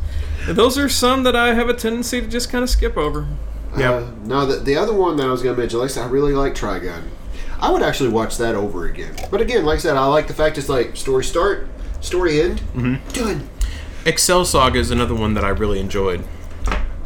[0.49, 3.27] those are some that I have a tendency to just kind of skip over.
[3.77, 4.03] Yep.
[4.03, 6.05] Uh, no, the, the other one that I was going to mention, like I said,
[6.05, 7.03] I really like Trigun.
[7.61, 9.15] I would actually watch that over again.
[9.31, 11.69] But again, like I said, I like the fact it's like story start,
[12.01, 13.13] story end, Mm-hmm.
[13.13, 13.49] done.
[14.07, 16.25] Excel Saga is another one that I really enjoyed.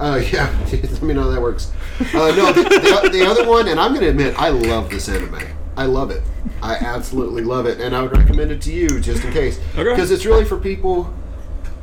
[0.02, 1.70] Uh, yeah, let me know how that works.
[2.00, 5.08] Uh, no, the, the, the other one, and I'm going to admit, I love this
[5.08, 5.38] anime.
[5.76, 6.24] I love it.
[6.60, 9.60] I absolutely love it, and I would recommend it to you just in case.
[9.76, 9.90] Okay.
[9.90, 11.14] Because it's really for people.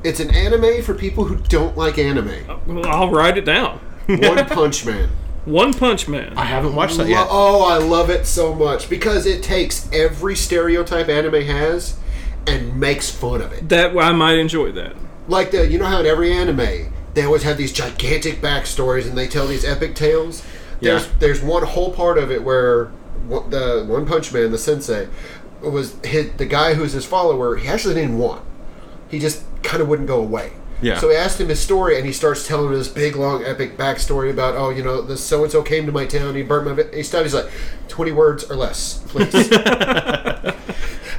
[0.04, 2.62] It's an anime for people who don't like anime.
[2.68, 3.80] Well, I'll write it down.
[4.08, 5.10] One Punch Man.
[5.46, 6.38] One Punch Man.
[6.38, 7.26] I haven't watched that yet.
[7.30, 11.98] oh, I love it so much because it takes every stereotype anime has
[12.46, 13.70] and makes fun of it.
[13.70, 14.98] That I might enjoy that.
[15.30, 19.18] Like the, you know how in every anime they always have these gigantic backstories and
[19.18, 20.42] they tell these epic tales.
[20.80, 21.10] There's Yeah.
[21.20, 22.92] there's one whole part of it where
[23.28, 25.08] the One Punch Man, the sensei,
[25.62, 27.58] was hit the guy who's his follower.
[27.58, 28.42] He actually didn't want.
[29.10, 30.54] He just kind of wouldn't go away.
[30.82, 30.98] Yeah.
[30.98, 33.76] So he asked him his story, and he starts telling him this big, long, epic
[33.78, 36.68] backstory about, oh, you know, this so and so came to my town, he burnt
[36.68, 36.74] my.
[36.74, 37.04] vi-" He.
[37.04, 37.50] He's like,
[37.90, 39.34] twenty words or less, please.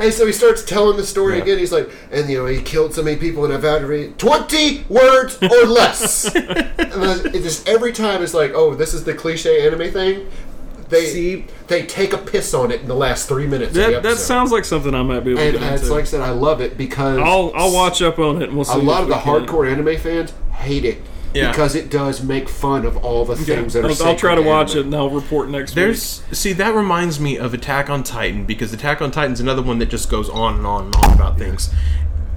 [0.01, 1.43] and so he starts telling the story Yeah.
[1.43, 1.59] again.
[1.59, 4.19] He's like, and you know, he killed so many people, and I vowed to read
[4.19, 6.35] twenty words or less.
[6.35, 10.27] and just every time it's like, oh, this is the cliche anime thing.
[10.89, 13.75] They See- they take a piss on it in the last three minutes.
[13.75, 16.21] That that sounds like something I might be able to And it's like I said,
[16.21, 18.75] I love it because I'll I'll watch up on it and we'll see.
[18.75, 21.01] a lot of the can- hardcore anime fans hate it
[21.35, 21.51] Yeah.
[21.51, 23.91] because it does make fun of all the Yeah, things that are.
[23.91, 25.77] I'll, I'll try to watch it and I'll report next week.
[25.77, 29.79] There's see that reminds me of Attack on Titan because Attack on Titan's another one
[29.79, 31.71] that just goes on and on and on about things.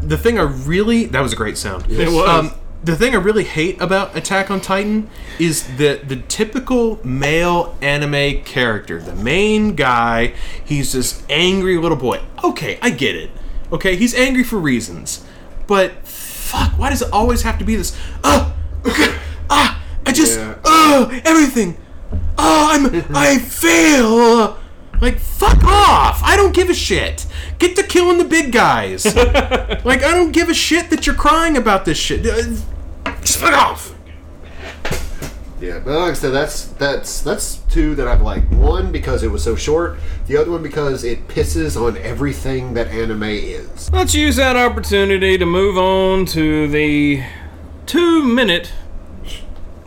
[0.01, 1.89] The thing I really that was a great sound.
[1.91, 2.27] It was.
[2.27, 2.51] Um,
[2.83, 8.43] the thing I really hate about Attack on Titan is the the typical male anime
[8.43, 10.33] character, the main guy.
[10.63, 12.21] He's this angry little boy.
[12.43, 13.31] Okay, I get it.
[13.71, 15.25] Okay, he's angry for reasons,
[15.65, 17.97] but fuck, why does it always have to be this?
[18.25, 18.52] Okay,
[19.49, 20.55] ah, I just, Yeah.
[20.65, 21.77] oh, everything.
[22.37, 24.57] Oh, I'm, I fail.
[25.01, 26.21] Like, fuck off.
[26.23, 27.25] I don't give a shit.
[27.59, 29.05] Get to killing the big guys.
[29.15, 32.25] like, I don't give a shit that you're crying about this shit.
[32.25, 33.93] Uh, Just fuck off.
[35.59, 38.51] Yeah, but like I said, that's that's that's two that I've liked.
[38.51, 39.97] One because it was so short.
[40.27, 43.89] The other one because it pisses on everything that anime is.
[43.93, 47.23] Let's use that opportunity to move on to the
[47.85, 48.73] two minute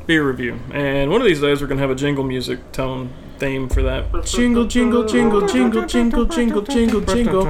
[0.07, 0.61] beer review.
[0.73, 3.83] And one of these days we're going to have a jingle music tone theme for
[3.83, 4.25] that.
[4.25, 7.45] Jingle, jingle, jingle, jingle, jingle, jingle, jingle, jingle.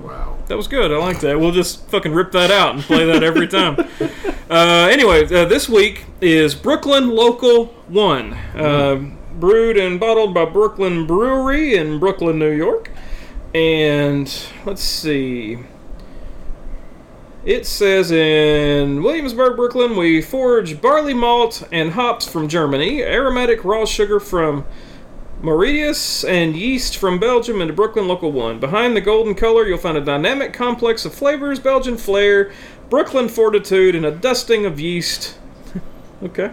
[0.00, 0.38] Wow.
[0.46, 0.92] That was good.
[0.92, 1.38] I like that.
[1.38, 3.76] We'll just fucking rip that out and play that every time.
[4.50, 8.32] uh, anyway, uh, this week is Brooklyn Local 1.
[8.32, 12.90] Uh, brewed and bottled by Brooklyn Brewery in Brooklyn, New York.
[13.54, 14.32] And
[14.64, 15.58] let's see.
[17.44, 23.84] It says in Williamsburg, Brooklyn, we forge barley malt and hops from Germany, aromatic raw
[23.84, 24.64] sugar from
[25.42, 28.60] Mauritius and yeast from Belgium into Brooklyn Local 1.
[28.60, 32.50] Behind the golden color, you'll find a dynamic complex of flavors, Belgian flair,
[32.88, 35.36] Brooklyn fortitude, and a dusting of yeast.
[36.22, 36.50] okay.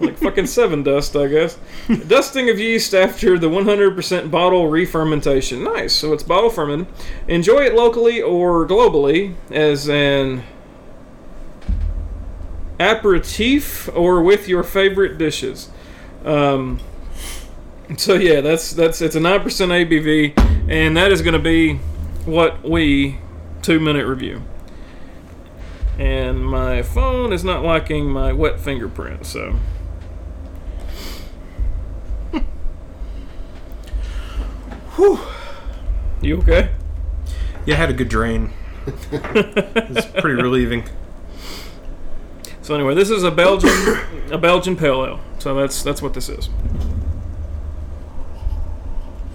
[0.00, 1.58] Like fucking seven dust, I guess.
[2.06, 5.64] Dusting of yeast after the 100% bottle re-fermentation.
[5.64, 5.92] Nice.
[5.92, 6.86] So it's bottle fermented.
[7.28, 10.42] Enjoy it locally or globally as an
[12.80, 15.70] aperitif or with your favorite dishes.
[16.24, 16.80] Um,
[17.96, 21.74] so yeah, that's that's it's a nine percent ABV, and that is going to be
[22.24, 23.18] what we
[23.62, 24.42] two minute review.
[25.98, 29.56] And my phone is not liking my wet fingerprint, so.
[34.96, 35.18] Whew.
[36.22, 36.70] You okay?
[37.66, 38.52] Yeah, I had a good drain.
[38.86, 40.84] it's pretty relieving.
[42.62, 43.70] So anyway, this is a Belgian
[44.30, 45.20] a Belgian pale ale.
[45.38, 46.48] So that's that's what this is.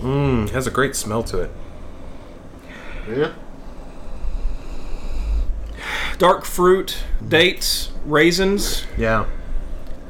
[0.02, 1.52] Mmm, has a great smell to it.
[3.08, 3.34] Yeah.
[6.18, 9.26] Dark fruit, dates, raisins, Yeah.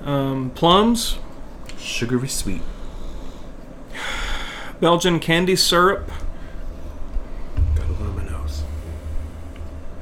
[0.03, 1.17] um, plums,
[1.77, 2.61] Sugary sweet.
[4.79, 6.09] Belgian candy syrup,
[7.75, 8.63] Got a little in my nose.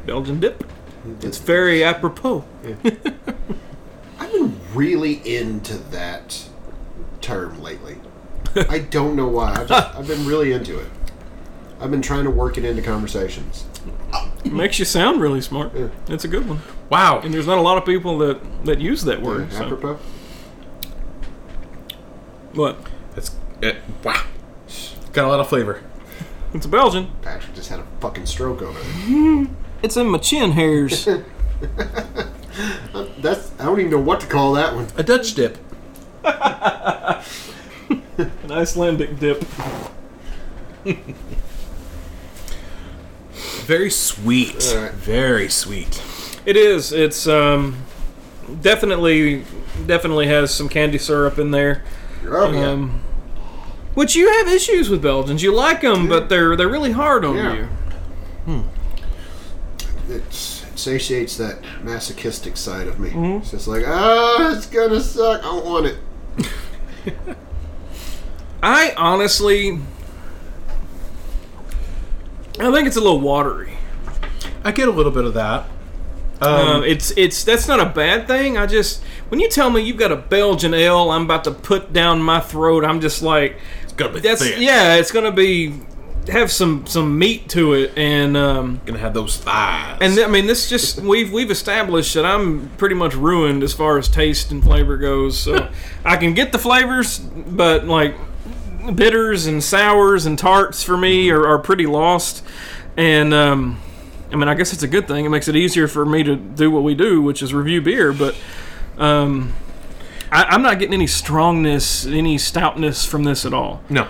[0.05, 0.59] Belgian dip.
[0.59, 1.25] Mm-hmm.
[1.27, 2.45] It's very apropos.
[4.19, 6.47] I've been really into that
[7.21, 7.97] term lately.
[8.69, 9.53] I don't know why.
[9.55, 10.87] I've, just, I've been really into it.
[11.79, 13.65] I've been trying to work it into conversations.
[14.43, 15.73] It makes you sound really smart.
[15.75, 15.89] Yeah.
[16.07, 16.61] It's a good one.
[16.89, 17.19] Wow.
[17.21, 19.51] And there's not a lot of people that that use that word.
[19.51, 19.99] so- Apropos.
[22.53, 22.77] What?
[23.13, 23.77] That's it.
[24.03, 24.23] Wow.
[25.17, 25.81] Got a lot of flavor.
[26.53, 27.09] It's a Belgian.
[27.23, 29.49] Patrick just had a fucking stroke over it.
[29.81, 31.05] It's in my chin hairs.
[33.17, 34.85] That's I don't even know what to call that one.
[34.95, 35.57] A Dutch dip.
[36.23, 37.23] An
[38.51, 39.43] Icelandic dip.
[43.65, 44.71] Very sweet.
[44.75, 44.91] All right.
[44.91, 45.99] Very sweet.
[46.45, 46.91] It is.
[46.91, 47.85] It's um,
[48.61, 49.45] definitely
[49.87, 51.83] definitely has some candy syrup in there.
[52.23, 52.69] Oh yeah.
[52.69, 53.01] Um,
[53.97, 55.41] which you have issues with Belgians.
[55.41, 57.67] You like them, but they're they're really hard on Yeah.
[58.47, 58.63] you.
[60.09, 63.09] it satiates that masochistic side of me.
[63.09, 63.37] Mm-hmm.
[63.41, 65.39] It's just like, ah, it's gonna suck.
[65.41, 65.97] I don't want it.
[68.63, 69.79] I honestly,
[72.59, 73.73] I think it's a little watery.
[74.63, 75.65] I get a little bit of that.
[76.41, 78.57] Um, Um, it's it's that's not a bad thing.
[78.57, 81.91] I just when you tell me you've got a Belgian ale, I'm about to put
[81.93, 82.85] down my throat.
[82.85, 84.55] I'm just like, it's gonna be that's thick.
[84.59, 85.73] yeah, it's gonna be
[86.29, 89.97] have some some meat to it, and um, Gonna have those thighs.
[90.01, 93.97] and I mean this just we've we've established that I'm pretty much ruined as far
[93.97, 95.37] as taste and flavor goes.
[95.39, 95.69] So
[96.05, 98.15] I can get the flavors, but like
[98.95, 102.43] bitters and sours and tarts for me are, are pretty lost.
[102.95, 103.79] And um,
[104.31, 105.23] I mean, I guess it's a good thing.
[105.25, 108.11] It makes it easier for me to do what we do, which is review beer.
[108.11, 108.35] But
[108.97, 109.53] um,
[110.31, 113.81] I, I'm not getting any strongness, any stoutness from this at all.
[113.89, 114.07] No.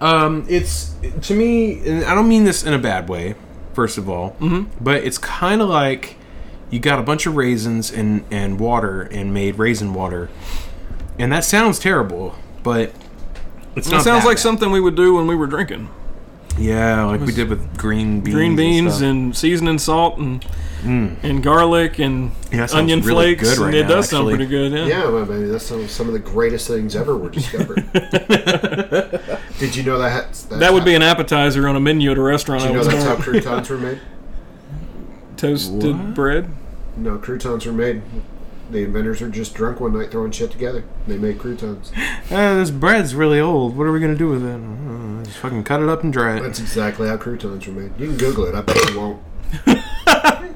[0.00, 3.34] Um, it's to me, and I don't mean this in a bad way.
[3.72, 4.70] First of all, mm-hmm.
[4.82, 6.16] but it's kind of like
[6.70, 10.30] you got a bunch of raisins and and water and made raisin water,
[11.18, 12.92] and that sounds terrible, but
[13.76, 14.42] it's It sounds like bad.
[14.42, 15.88] something we would do when we were drinking.
[16.56, 18.34] Yeah, like we did with green beans.
[18.34, 19.02] green beans stuff.
[19.02, 20.44] and, seasoning salt and
[20.84, 23.50] and garlic and Yeah, onion really flakes.
[23.54, 24.72] good right and it now, does sound pretty good.
[24.72, 24.86] Yeah.
[24.86, 27.90] Yeah, well, maybe that's some, some of the greatest things ever were discovered.
[29.58, 30.24] Did you know that?
[30.28, 32.62] That's That would how, be an appetizer on a menu at a restaurant.
[32.62, 34.00] Did I you know was that's how croutons were made?
[35.36, 36.14] Toasted What?
[36.14, 36.50] bread.
[36.96, 38.02] No, croutons were made.
[38.70, 40.84] The inventors were just drunk one night throwing shit together.
[41.06, 41.92] They made croutons.
[42.30, 43.76] Uh, this bread's really old.
[43.76, 44.54] What are we gonna do with it?
[44.58, 46.40] Uh, just fucking cut it up and dry it.
[46.42, 47.92] That's exactly how croutons were made.
[47.98, 48.54] You can Google it.
[48.54, 49.22] I bet you won't.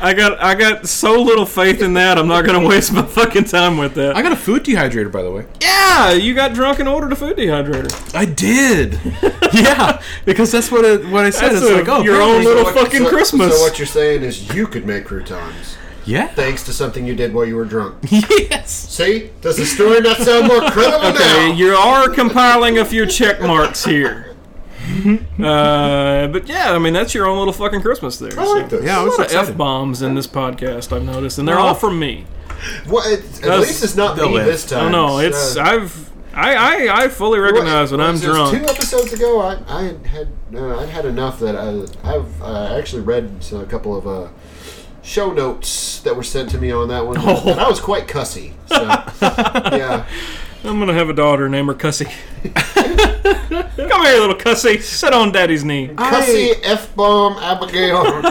[0.00, 2.16] I got I got so little faith in that.
[2.18, 4.14] I'm not going to waste my fucking time with that.
[4.16, 5.46] I got a food dehydrator, by the way.
[5.60, 8.14] yeah, you got drunk and ordered a food dehydrator.
[8.14, 8.98] I did.
[9.54, 11.52] yeah, because that's what it, what I said.
[11.52, 13.56] That's it's a- like, oh, your own little what- fucking so- Christmas.
[13.56, 16.28] So what you're saying is you could make croutons Yeah.
[16.28, 17.96] thanks to something you did while you were drunk.
[18.10, 18.70] yes.
[18.70, 19.30] See?
[19.40, 21.52] Does the story not sound more credible Okay, now?
[21.54, 24.31] you are compiling a few check marks here.
[25.42, 28.38] uh, but yeah, I mean that's your own little fucking Christmas there.
[28.38, 28.84] I like this.
[28.84, 30.92] Yeah, I a was lot of f bombs in this podcast.
[30.94, 31.62] I've noticed, and they're No.
[31.68, 32.24] all from me.
[32.88, 34.46] Well, it, at That's- least it's not they'll me live.
[34.46, 34.92] this I time.
[34.92, 35.18] don't know.
[35.18, 38.56] It's Uh, I've I, I I fully recognize when I'm was this, drunk.
[38.58, 41.68] Two episodes ago, I, I had had uh, I'd had enough that I,
[42.14, 44.28] I've uh, actually read a couple of uh,
[45.02, 47.50] show notes that were sent to me on that one, Oh.
[47.50, 48.54] and I was quite cussy.
[48.66, 48.82] So
[49.22, 50.06] yeah,
[50.64, 52.04] I'm gonna have a daughter, name her Cussy.
[52.44, 54.78] Come here, little Cussy.
[54.80, 55.88] Sit on Daddy's knee.
[55.96, 58.22] cussy f bomb Abigail.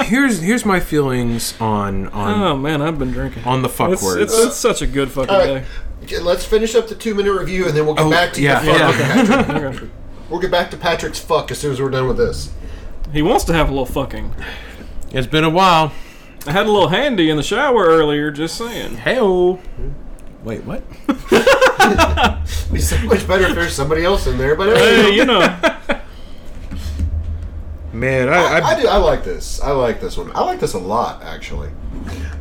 [0.04, 3.44] here's here's my feelings on on Oh man, I've been drinking.
[3.44, 4.32] on the fuck It's, words.
[4.32, 5.46] it's, it's such a good fucking All right.
[5.46, 5.64] day.
[6.04, 8.42] Okay, Let's finish up the two minute review and then we'll get Oh, back to
[8.42, 9.44] yeah, your fuck yeah.
[9.44, 9.74] Patrick.
[9.74, 9.88] Okay.
[10.30, 12.50] We'll get back to Patrick's fuck as soon as we're done with this.
[13.12, 14.34] He wants to have a little fucking.
[15.12, 15.92] it's been a while.
[16.46, 18.30] I had a little handy in the shower earlier.
[18.30, 18.96] Just saying.
[18.96, 19.60] Heyo.
[20.44, 20.82] Wait, what?
[21.08, 25.24] It'd be so much better if there's somebody else in there, but hey, Hey, you
[25.24, 25.40] know.
[27.92, 28.88] Man, I, I, I do.
[28.88, 29.60] I like this.
[29.60, 30.32] I like this one.
[30.34, 31.68] I like this a lot, actually.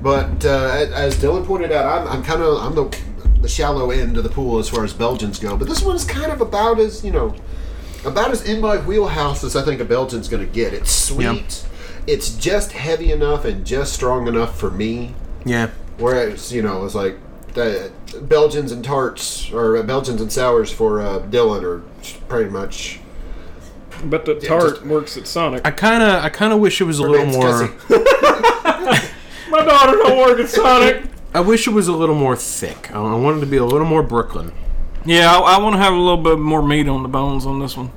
[0.02, 2.97] But uh, as Dylan pointed out, I'm, I'm kind of I'm the
[3.41, 5.58] the shallow end of the pool as far as Belgians go.
[5.58, 7.36] But this one's kind of about as you know,
[8.06, 10.74] about as in my wheelhouse as I think a Belgian's going to get.
[10.74, 11.26] It's sweet.
[11.26, 11.68] Yeah.
[12.08, 15.16] It's just heavy enough and just strong enough for me.
[15.43, 15.70] yeah.
[15.97, 17.18] Whereas you know, it's like
[17.54, 17.91] the
[18.22, 21.82] Belgians and tarts or uh, Belgians and sours for uh, Dylan are
[22.28, 22.99] pretty much.
[24.06, 25.62] But the tart just- works at Sonic.
[25.66, 27.68] I kind of I kind of wish it was a little more.
[29.49, 31.04] My daughter don't work at Sonic.
[31.34, 32.91] I wish it was a little more thick.
[32.93, 34.52] I I wanted to be a little more Brooklyn.
[35.06, 37.60] Yeah, I, I want to have a little bit more meat on the bones on
[37.60, 37.91] this one.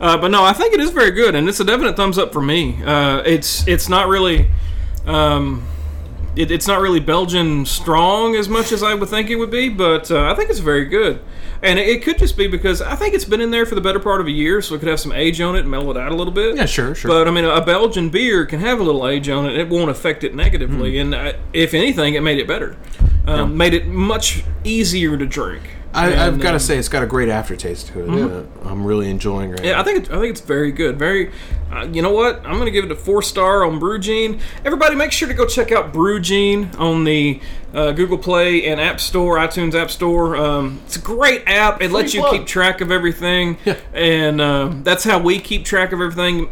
[0.00, 2.32] Uh, but no, I think it is very good, and it's a definite thumbs up
[2.32, 2.82] for me.
[2.84, 4.50] Uh, it's it's not really.
[5.06, 5.64] Um,
[6.38, 9.68] it, it's not really Belgian strong as much as I would think it would be,
[9.68, 11.20] but uh, I think it's very good.
[11.62, 13.80] And it, it could just be because I think it's been in there for the
[13.80, 15.90] better part of a year, so it could have some age on it and mellow
[15.90, 16.56] it out a little bit.
[16.56, 17.10] Yeah, sure, sure.
[17.10, 19.90] But I mean, a Belgian beer can have a little age on it; it won't
[19.90, 20.98] affect it negatively.
[20.98, 22.76] And uh, if anything, it made it better.
[23.26, 25.62] Um, Made it much easier to drink.
[25.98, 28.30] I, I've And, got to um, say, it's got a great aftertaste to it.
[28.32, 29.80] Uh, I'm really enjoying right Yeah, now.
[29.80, 30.98] I think it, I think it's very good.
[30.98, 31.30] Very,
[31.72, 32.36] uh, you know what?
[32.46, 34.40] I'm gonna give it a four star on Brew Gene.
[34.64, 37.40] Everybody, make sure to go check out Brew Gene on the
[37.74, 40.36] uh, Google Play and App Store, iTunes App Store.
[40.36, 41.82] Um, it's a great app.
[41.82, 42.32] It lets you plug.
[42.36, 43.58] keep track of everything,
[43.92, 46.48] and um that's how we keep track of everything.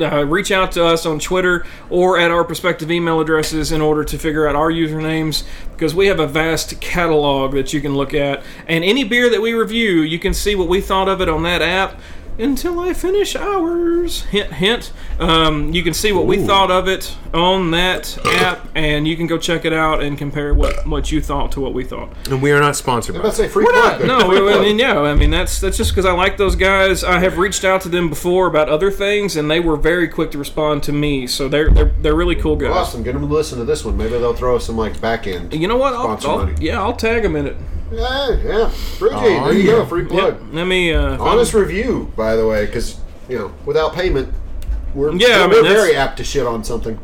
[0.00, 4.04] Uh, reach out to us on Twitter or at our prospective email addresses in order
[4.04, 8.14] to figure out our usernames because we have a vast catalog that you can look
[8.14, 8.42] at.
[8.68, 11.42] And any beer that we review, you can see what we thought of it on
[11.44, 11.98] that app
[12.40, 14.22] until I finish ours.
[14.24, 14.92] Hint, hint.
[15.18, 19.26] Um, you can see what we thought of it on that app, and you can
[19.26, 22.08] go check it out and compare what, what you thought to what we thought.
[22.28, 24.06] and we are not sponsored I'm by about to say free plug.
[24.06, 27.04] No, Free I mean, yeah, I mean that's that's just because I like those guys.
[27.04, 30.30] I have reached out to them before about other things, and they were very quick
[30.32, 31.26] to respond to me.
[31.26, 32.70] So they're they're, they're really cool guys.
[32.72, 33.02] Awesome.
[33.02, 33.96] Get them to listen to this one.
[33.96, 35.52] Maybe they'll throw us some like back end.
[35.54, 35.94] You know what?
[35.94, 36.54] I'll, I'll- money.
[36.60, 37.56] yeah, I'll tag them in it.
[37.92, 38.70] Yeah, yeah.
[38.98, 39.72] Brewgene, Aw, there you yeah.
[39.72, 39.86] go.
[39.86, 40.34] Free plug.
[40.40, 40.42] Yep.
[40.52, 40.92] Let me.
[40.94, 44.32] Uh, if Honest review, by the way, because you know, without payment,
[44.94, 46.98] we're Yeah, I we're mean, that's- very apt to shit on something.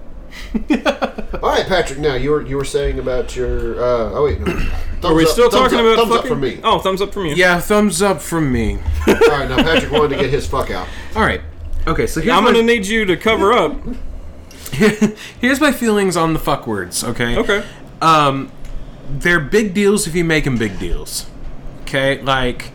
[0.54, 1.98] All right, Patrick.
[1.98, 3.82] Now you were you were saying about your.
[3.82, 4.46] Uh, oh wait, no.
[4.52, 6.20] Thumbs Are we up- still thumbs talking up, about thumbs fucking?
[6.20, 6.60] up from me?
[6.62, 7.34] Oh, thumbs up from you.
[7.34, 8.78] Yeah, thumbs up from me.
[9.06, 10.86] All right, now Patrick wanted to get his fuck out.
[11.14, 11.40] All right.
[11.86, 13.76] Okay, so here's I'm my, gonna need you to cover up.
[15.40, 17.02] here's my feelings on the fuck words.
[17.04, 17.36] Okay.
[17.36, 17.64] Okay.
[18.02, 18.50] Um,
[19.08, 21.26] they're big deals if you make them big deals.
[21.82, 22.72] Okay, like.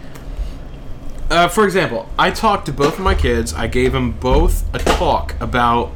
[1.29, 3.53] Uh, for example, I talked to both of my kids.
[3.53, 5.87] I gave them both a talk about.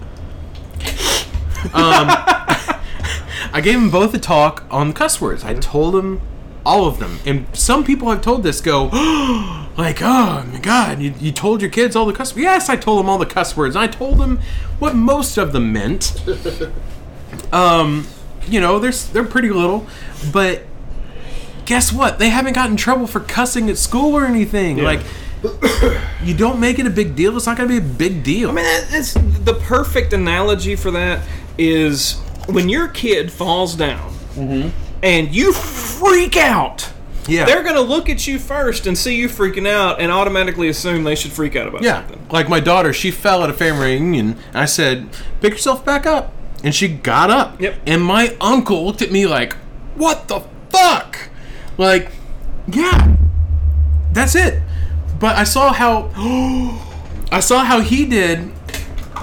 [1.74, 2.08] Um,
[3.52, 5.44] I gave them both a talk on cuss words.
[5.44, 6.22] I told them
[6.66, 8.86] all of them, and some people I've told this go,
[9.78, 12.34] like, oh my god, you, you told your kids all the cuss.
[12.34, 12.42] Words.
[12.42, 13.76] Yes, I told them all the cuss words.
[13.76, 14.40] And I told them
[14.80, 16.24] what most of them meant.
[17.52, 18.08] um,
[18.48, 19.88] you know, they're they're pretty little,
[20.32, 20.64] but
[21.66, 22.20] guess what?
[22.20, 24.78] They haven't gotten in trouble for cussing at school or anything.
[24.78, 25.02] Like,
[26.24, 27.36] you don't make it a big deal.
[27.36, 28.50] It's not going to be a big deal.
[28.50, 31.22] I mean, that- it's the perfect analogy for that
[31.58, 34.70] is when your kid falls down mm-hmm.
[35.04, 36.91] and you freak out.
[37.28, 41.04] yeah, They're gonna look at you first and see you freaking out, and automatically assume
[41.04, 42.02] they should freak out about yeah.
[42.02, 42.28] something.
[42.30, 44.38] Like my daughter, she fell at a family reunion.
[44.50, 45.10] And I said,
[45.41, 46.34] "Pick yourself back up,"
[46.66, 47.61] and she got up.
[47.61, 47.76] Yep.
[47.86, 49.53] And my uncle looked at me like,
[49.93, 51.30] "What the fuck?"
[51.78, 52.11] Like,
[52.68, 53.16] yeah,
[54.11, 54.61] that's it.
[55.20, 56.09] But I saw how
[57.32, 58.51] I saw how he did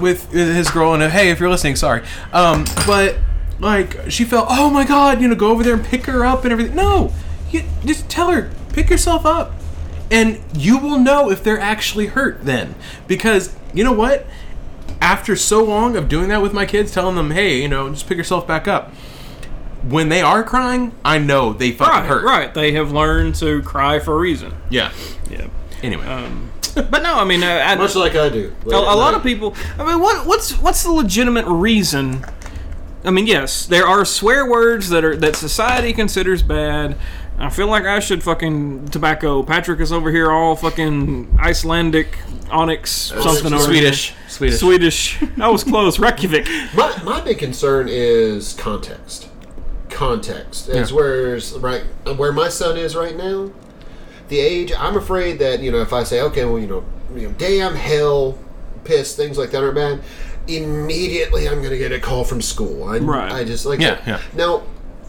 [0.01, 2.05] with his girl, and hey, if you're listening, sorry.
[2.33, 3.17] Um, but
[3.59, 6.45] like she felt, oh my god, you know, go over there and pick her up
[6.45, 6.77] and everything.
[6.77, 7.13] No,
[7.51, 9.53] you just tell her, pick yourself up,
[10.13, 12.77] and you will know if they're actually hurt then,
[13.09, 14.27] because you know what?
[15.03, 18.07] After so long of doing that with my kids, telling them, hey, you know, just
[18.07, 18.93] pick yourself back up.
[19.89, 22.25] When they are crying, I know they fucking Right, hurt.
[22.25, 22.55] right.
[22.55, 24.55] They have learned to cry for a reason.
[24.71, 24.93] Yeah.
[25.29, 25.49] Yeah.
[25.83, 26.07] Anyway.
[26.07, 28.55] Um, but no, I mean, uh, I, I, Much like I do.
[28.67, 29.57] a, a lot of people.
[29.79, 32.25] I mean, what what's what's the legitimate reason?
[33.05, 36.97] I mean, yes, there are swear words that are that society considers bad.
[37.43, 39.43] I feel like I should fucking tobacco.
[39.43, 42.17] Patrick is over here all fucking Icelandic
[42.51, 44.11] onyx uh, something over Swedish.
[44.11, 44.29] here.
[44.29, 44.61] Swedish.
[44.61, 45.23] Swedish.
[45.41, 45.99] I was close.
[45.99, 46.47] Reykjavik.
[46.75, 49.29] My, my big concern is context.
[49.91, 50.69] Context.
[50.69, 50.97] It's Yeah.
[50.97, 51.83] where's right
[52.17, 53.51] where my son is right now.
[54.29, 56.85] The age I'm afraid that you know if I say okay, well you know,
[57.15, 58.39] you know, damn hell,
[58.85, 60.01] piss, things like that are bad.
[60.47, 62.85] Immediately, I'm going to get a call from school.
[62.89, 63.31] I, Right.
[63.33, 64.21] I just like Yeah, yeah.
[64.35, 64.63] Now,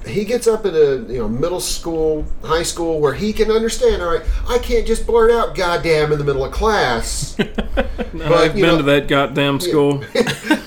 [0.06, 4.02] he gets up in a you know middle school, high school where he can understand.
[4.02, 7.36] All right, I can't just blurt out "goddamn" in the middle of class.
[7.38, 7.88] but
[8.18, 10.04] I've been know, to that goddamn school.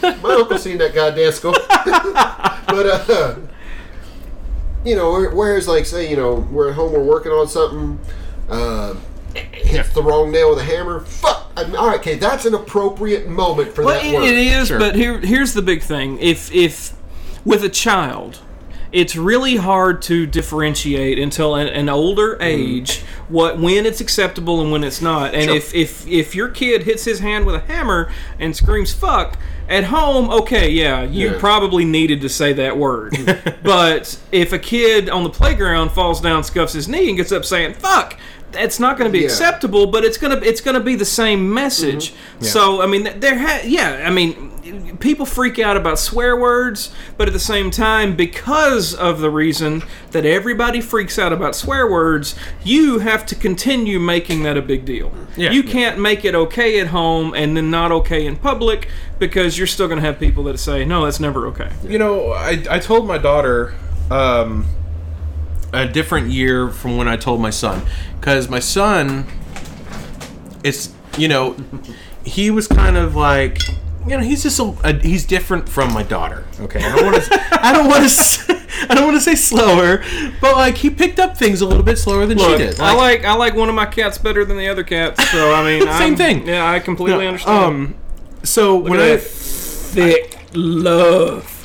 [0.02, 1.52] my uncle seen that goddamn school.
[1.68, 3.36] but uh,
[4.84, 7.98] you know, whereas like say you know we're at home, we're working on something,
[8.48, 8.94] uh,
[9.34, 11.00] hits the wrong nail with a hammer.
[11.00, 11.52] Fuck.
[11.56, 14.24] I mean, all right, okay, that's an appropriate moment for Well, that it, word.
[14.24, 14.78] it is, Sure.
[14.78, 16.18] but here here's the big thing.
[16.20, 16.94] If if
[17.44, 18.40] with a child,
[18.92, 22.42] it's really hard to differentiate until an, an older hmm.
[22.42, 25.34] age what when it's acceptable and when it's not.
[25.34, 25.56] And Sure.
[25.56, 29.36] if if if your kid hits his hand with a hammer and screams "fuck"
[29.68, 31.38] at home, okay, yeah, you Yeah.
[31.38, 33.16] probably needed to say that word.
[33.62, 37.44] but if a kid on the playground falls down, scuffs his knee, and gets up
[37.44, 38.16] saying "fuck,"
[38.56, 39.26] that's not going to be Yeah.
[39.26, 39.86] acceptable.
[39.86, 42.12] But it's gonna it's gonna be the same message.
[42.40, 44.52] So I mean, there ha- yeah, I mean,
[44.98, 49.82] people freak out about swear words, but at the same time, because of the reason
[50.10, 52.34] that everybody freaks out about swear words,
[52.64, 55.12] you have to continue making that a big deal.
[55.36, 55.52] Yeah.
[55.52, 58.88] You can't make it okay at home and then not okay in public
[59.18, 61.70] because you're still going to have people that say, no, that's never okay.
[61.86, 63.74] You know, I, I told my daughter
[64.10, 64.66] um,
[65.82, 67.82] a different year from when I told my son.
[68.18, 69.26] Because my son,
[70.64, 71.56] it's, you know,
[72.24, 73.60] he was kind of like,
[74.06, 76.44] you know, he's just a, a he's different from my daughter.
[76.60, 80.04] Okay, I don't want to, I don't want to, I don't want to say slower,
[80.40, 82.80] but like he picked up things a little bit slower than Look, she did.
[82.80, 85.64] I like I like one of my cats better than the other cats, so I
[85.64, 86.46] mean, Same I'm- thing.
[86.46, 87.64] Yeah, I completely understand.
[87.64, 87.94] Um,
[88.44, 91.55] so when Look at I thick love.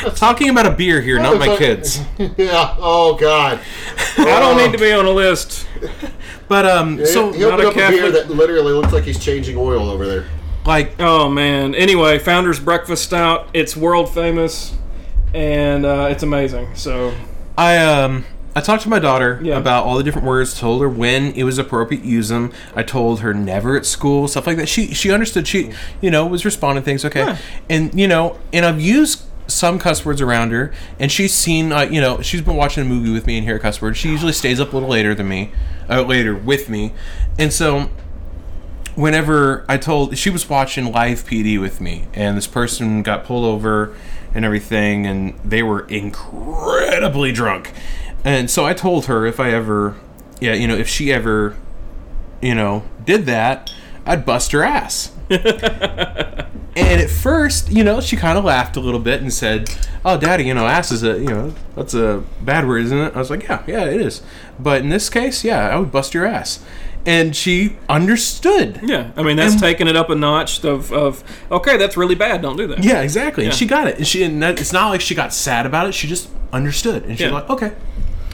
[0.16, 2.00] talking about a beer here, not my kids.
[2.36, 2.74] yeah.
[2.78, 3.60] Oh God.
[4.18, 5.66] I don't need to be on a list.
[6.48, 9.18] But um, So so he opened a up a beer that literally looks like he's
[9.18, 10.26] changing oil over there.
[10.66, 11.74] like Oh man.
[11.74, 13.48] Anyway, Founder's Breakfast Stout.
[13.54, 14.74] It's world famous,
[15.34, 16.74] and uh, it's amazing.
[16.74, 17.14] So
[17.56, 18.24] I um
[18.54, 19.56] I talked to my daughter Yeah.
[19.56, 22.52] about all the different words, told her when it was appropriate to use them.
[22.76, 24.68] I told her never at school, stuff like that.
[24.68, 25.48] She she understood.
[25.48, 25.72] She
[26.02, 27.38] you know was responding things okay, Yeah.
[27.70, 29.22] and you know, and I've used
[29.52, 32.86] some cuss words around her, and she's seen uh, you know she's been watching a
[32.86, 33.96] movie with me and hear a cuss word.
[33.96, 35.52] She usually stays up a little later than me,
[35.88, 36.92] uh, later with me,
[37.38, 37.90] and so
[38.94, 43.44] whenever I told she was watching live PD with me, and this person got pulled
[43.44, 43.96] over
[44.34, 47.72] and everything, and they were incredibly drunk,
[48.24, 49.96] and so I told her if I ever,
[50.40, 51.56] yeah, you know, if she ever,
[52.40, 53.72] you know, did that,
[54.06, 55.12] I'd bust her ass.
[55.30, 59.70] and at first, you know, she kind of laughed a little bit and said,
[60.04, 63.14] "Oh, Daddy, you know, ass is a, you know, that's a bad word, isn't it?"
[63.14, 64.22] I was like, "Yeah, yeah, it is."
[64.58, 66.64] But in this case, yeah, I would bust your ass.
[67.04, 68.78] And she understood.
[68.84, 70.64] yeah, I mean that's And- taking it up a notch.
[70.64, 72.42] Of, of okay, that's really bad.
[72.42, 72.84] Don't do that.
[72.84, 73.44] Yeah, exactly.
[73.44, 73.98] And she got it.
[73.98, 75.94] And she and that, it's not like she got sad about it.
[75.94, 77.02] She just understood.
[77.04, 77.32] And she's Yeah.
[77.34, 77.72] like, okay.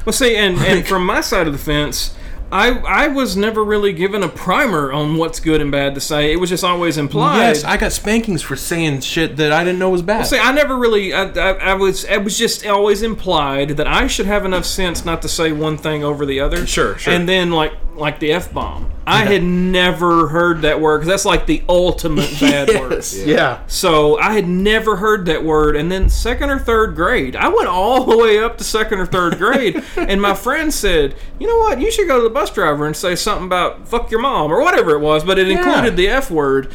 [0.04, 2.14] Well, see, and, and from my side of the fence,
[2.50, 6.32] I I was never really given a primer on what's good and bad to say.
[6.32, 7.38] It was just always implied.
[7.38, 10.26] Yes, I got spankings for saying shit that I didn't know was bad.
[10.26, 11.12] See, I never really.
[11.12, 12.04] I, I, I was.
[12.04, 15.76] It was just always implied that I should have enough sense not to say one
[15.76, 16.66] thing over the other.
[16.66, 17.12] Sure, sure.
[17.12, 18.90] And then like like the f bomb.
[19.06, 22.92] I had never heard that word because that's like the ultimate bad word.
[22.92, 23.16] Yes.
[23.16, 23.62] Yeah.
[23.66, 27.68] So I had never heard that word, and then second or third grade, I went
[27.68, 31.56] all the way up to second or third grade, and my friend said, "You know
[31.58, 31.80] what?
[31.80, 34.60] You should go to the bus driver and say something about fuck your mom or
[34.60, 36.70] whatever it was." But it included the f word.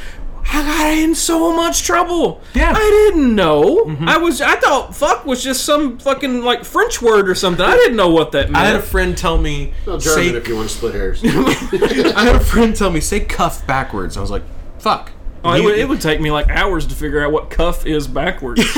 [0.46, 2.42] I got in so much trouble.
[2.54, 2.74] Yeah.
[2.76, 2.80] I
[3.12, 3.86] didn't know.
[3.86, 4.08] Mm-hmm.
[4.08, 4.42] I was.
[4.42, 7.66] I thought fuck was just some fucking like French word or something.
[7.66, 8.58] I didn't know what that meant.
[8.58, 11.24] I had a friend tell me Well, say German if you want to split hairs.
[11.26, 14.18] I had a friend tell me say cuff backwards.
[14.18, 14.44] I was like,
[14.80, 15.12] fuck.
[15.46, 18.08] Oh, it, would, it would take me like hours to figure out what cuff is
[18.08, 18.62] backwards.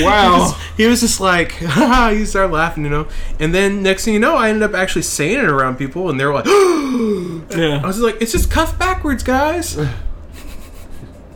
[0.00, 0.56] wow.
[0.76, 3.08] He was just like, haha, you start laughing, you know.
[3.40, 6.20] And then next thing you know, I ended up actually saying it around people, and
[6.20, 6.52] they were like, yeah.
[6.52, 7.86] I Yeah.
[7.86, 9.76] was like, it's just cuff backwards, guys.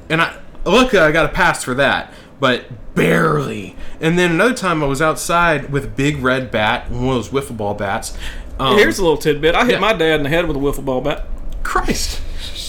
[0.09, 3.77] And I look, I got a pass for that, but barely.
[4.01, 7.31] And then another time, I was outside with a big red bat, one of those
[7.31, 8.17] wiffle ball bats.
[8.59, 9.55] Um, Here's a little tidbit.
[9.55, 9.79] I hit yeah.
[9.81, 11.27] my dad in the head with a wiffle ball bat.
[11.63, 12.23] Christ.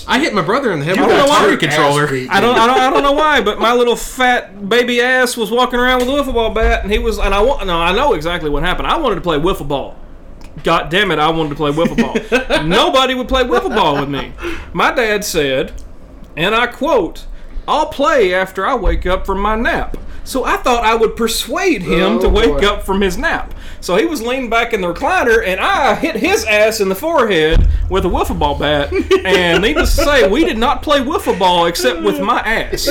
[0.08, 2.08] I hit my brother in the head You with a Atari controller.
[2.08, 2.58] Beat, I don't.
[2.58, 6.00] I don't, I don't know why, but my little fat baby ass was walking around
[6.00, 8.50] with a wiffle ball bat, and he was, and I want, no, I know exactly
[8.50, 8.88] what happened.
[8.88, 9.98] I wanted to play wiffle ball.
[10.64, 12.64] God damn it, I wanted to play wiffle ball.
[12.64, 14.34] Nobody would play wiffle ball with me.
[14.74, 15.74] My dad said,
[16.38, 17.26] and I quote,
[17.68, 19.98] "I'll play after I wake up from my nap."
[20.28, 22.68] So I thought I would persuade him Oh, to wake boy.
[22.68, 23.54] up from his nap.
[23.80, 26.96] So he was leaning back in the recliner, and I hit his ass in the
[26.96, 28.92] forehead with a wiffle ball bat.
[29.26, 32.88] And needless to say, we did not play wiffle ball except with my ass.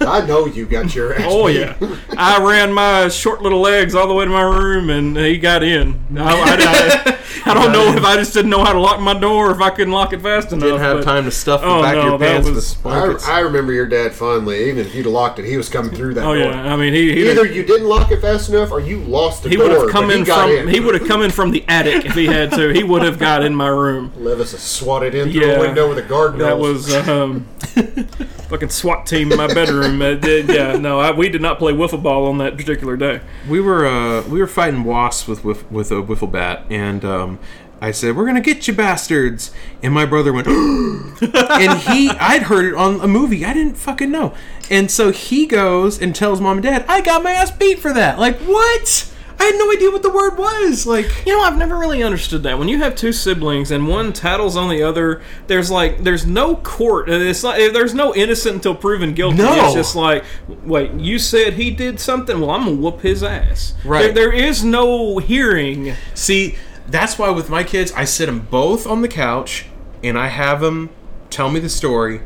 [0.00, 1.22] I know you got your ass.
[1.26, 1.58] Oh beat.
[1.60, 1.76] yeah,
[2.16, 5.62] I ran my short little legs all the way to my room, and he got
[5.62, 5.98] in.
[6.16, 9.14] I, I- I- I don't know if I just didn't know how to lock my
[9.18, 10.62] door, or if I couldn't lock it fast enough.
[10.64, 13.26] Didn't have but- time to stuff the Oh, back of your pants was- with blankets.
[13.28, 14.68] I, I remember your dad fondly.
[14.68, 16.50] Even if you'd locked it, he was coming through that Oh door.
[16.52, 19.42] yeah, I mean he he, Either you didn't lock it fast enough, or you lost
[19.42, 19.68] the he door.
[19.68, 22.04] would have come but he in from he would have come in from the attic
[22.06, 22.68] if he had to.
[22.72, 24.12] He would have got in my room.
[24.18, 25.54] Levis has swatted in through Yeah.
[25.54, 27.46] the window with a garden That was um,
[28.48, 30.00] fucking SWAT team in my bedroom.
[30.00, 33.20] Uh, did- yeah, no, I, we did not play wiffle ball on that particular day.
[33.48, 37.38] we were uh, we were fighting wasps with with, with a wiffle bat, and um,
[37.80, 39.50] I said, "We're gonna get you bastards!"
[39.82, 43.44] And my brother went, and he I'd heard it on a movie.
[43.44, 44.34] I didn't fucking know,
[44.70, 47.92] and so he goes and tells mom and dad, "I got my ass beat for
[47.92, 49.12] that." Like what?
[49.40, 50.84] I had no idea what the word was.
[50.86, 52.58] Like You know, I've never really understood that.
[52.58, 56.56] When you have two siblings and one tattles on the other, there's like there's no
[56.56, 57.08] court.
[57.08, 59.38] It's like eh, there's no innocent until proven guilty.
[59.38, 59.66] No.
[59.66, 60.24] It's just like,
[60.64, 62.40] wait, you said he did something.
[62.40, 63.74] Well, I'm gonna whoop his ass.
[63.84, 64.12] Right.
[64.12, 65.94] There, there is no hearing.
[66.14, 66.56] See,
[66.88, 69.66] that's why with my kids, I sit them both on the couch
[70.02, 70.90] and I have them
[71.30, 72.22] tell me the story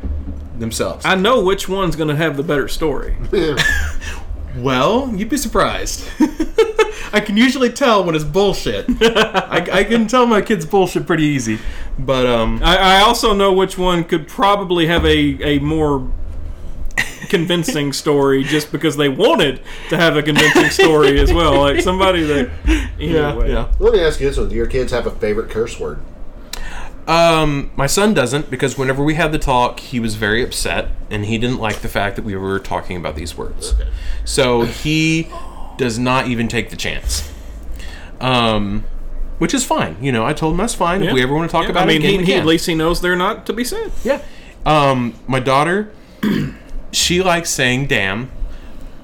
[0.57, 1.05] themselves.
[1.05, 3.17] I know which one's gonna have the better story.
[4.57, 6.07] well, you'd be surprised.
[7.13, 8.85] I can usually tell when it's bullshit.
[9.01, 11.59] I, I can tell my kids bullshit pretty easy,
[11.99, 16.11] but um, I, I also know which one could probably have a, a more
[17.29, 21.59] convincing story just because they wanted to have a convincing story as well.
[21.59, 22.49] Like somebody that.
[22.97, 23.51] yeah, Anyway.
[23.51, 23.71] yeah.
[23.79, 25.99] Let me ask you this one: Do your kids have a favorite curse word?
[27.07, 31.25] Um, my son doesn't because whenever we had the talk, he was very upset and
[31.25, 33.75] he didn't like the fact that we were talking about these words.
[34.23, 35.27] So he
[35.77, 37.29] does not even take the chance.
[38.21, 38.85] Um,
[39.37, 39.97] which is fine.
[40.01, 41.03] You know, I told him that's fine.
[41.03, 42.33] If we ever want to talk Yeah, about I mean, it, again, he, we he
[42.35, 43.91] at least he knows they're not to be said.
[44.05, 44.21] Yeah.
[44.65, 45.91] Um, my daughter,
[46.93, 48.31] she likes saying "damn,"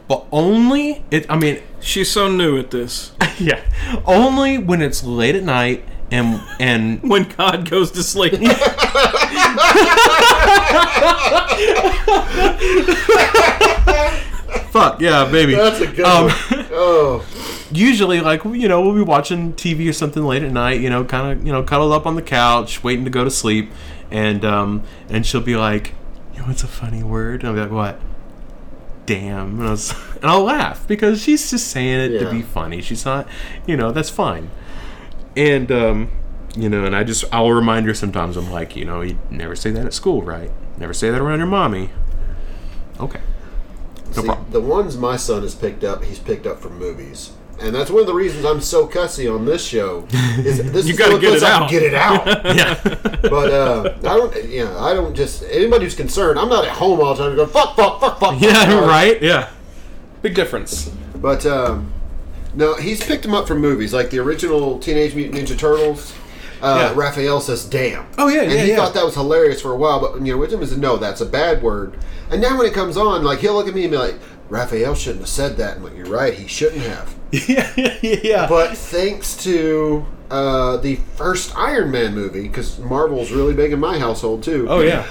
[0.08, 1.26] but only it.
[1.30, 3.14] I mean, She's so new at this.
[3.40, 3.62] yeah,
[4.06, 8.34] only when it's late at night and and When God goes to sleep.
[14.72, 15.56] fuck yeah, baby.
[15.56, 16.66] That's a good Um, one.
[16.72, 17.26] Oh,
[17.72, 21.04] usually like you know we'll be watching tv or something late at night you know
[21.06, 23.70] kind of you know cuddled up on the couch waiting to go to sleep
[24.10, 25.94] and um and she'll be like
[26.40, 27.42] you know what's a funny word.
[27.42, 28.00] And i'll be like what?
[29.06, 29.60] Damn.
[29.60, 32.82] And, I was, and i'll laugh because she's just saying it to be funny.
[32.82, 33.28] She's not
[33.68, 34.50] you know that's fine.
[35.36, 36.12] And um
[36.56, 38.38] you know and i just i'll remind her sometimes.
[38.38, 40.52] I'm like you know you never say that at school right?
[40.78, 41.90] Never say that around your mommy.
[43.02, 43.22] Okay.
[44.16, 44.52] No see, problem.
[44.52, 47.32] the ones my son has picked up, he's picked up from movies.
[47.62, 50.08] And that's one of the reasons I'm so cussy on this show.
[50.38, 51.70] Is this You is gotta get it out.
[51.70, 52.26] Get it out.
[52.56, 52.80] yeah
[53.22, 54.46] But uh, I don't.
[54.46, 56.40] Yeah, I don't just anybody who's concerned.
[56.40, 58.42] I'm not at home all the time going fuck, fuck, fuck, fuck.
[58.42, 58.88] yeah fuck.
[58.88, 59.50] right yeah
[60.22, 61.92] big difference But um,
[62.56, 66.14] no, he's picked him up from movies like the original Teenage Mutant Ninja Turtles.
[66.62, 67.00] Uh, Yeah.
[67.00, 68.76] Raphael says "damn." Oh, yeah, and yeah, And he yeah.
[68.78, 71.26] thought that was hilarious for a while, but you know, Wisdom is no, that's a
[71.26, 71.98] bad word.
[72.32, 74.16] And now when it comes on, like he'll look at me and be like,
[74.50, 77.16] "Raphael shouldn't have said that." I'm like, "You're right, he shouldn't have."
[77.48, 78.48] yeah, yeah, yeah.
[78.48, 84.00] But thanks to uh, the first Iron Man movie, because Marvel's really big in my
[84.00, 84.68] household too.
[84.70, 85.06] oh yeah.